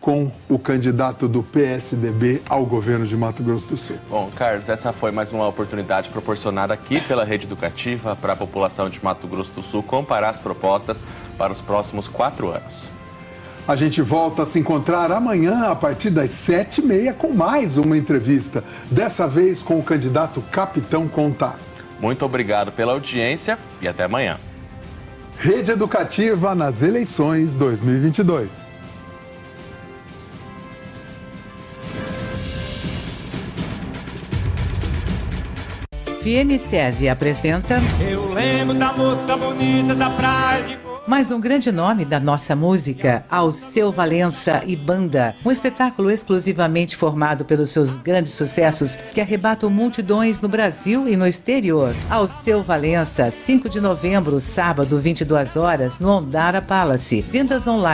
[0.00, 3.98] com o candidato do PSDB ao governo de Mato Grosso do Sul.
[4.08, 8.88] Bom, Carlos, essa foi mais uma oportunidade proporcionada aqui pela Rede Educativa para a população
[8.88, 11.04] de Mato Grosso do Sul comparar as propostas
[11.36, 12.88] para os próximos quatro anos.
[13.66, 17.76] A gente volta a se encontrar amanhã a partir das sete e meia com mais
[17.76, 21.58] uma entrevista, dessa vez com o candidato Capitão Contar.
[22.02, 24.36] Muito obrigado pela audiência e até amanhã.
[25.38, 28.50] Rede Educativa nas eleições 2022.
[36.22, 37.80] FM SESI apresenta.
[38.00, 40.76] Eu lembro da moça bonita da praia de
[41.06, 47.44] mais um grande nome da nossa música, Alceu Valença e Banda, um espetáculo exclusivamente formado
[47.44, 51.94] pelos seus grandes sucessos que arrebatam multidões no Brasil e no exterior.
[52.08, 57.20] Alceu Valença, 5 de novembro, sábado, 22 horas, no Ondara Palace.
[57.20, 57.92] Vendas online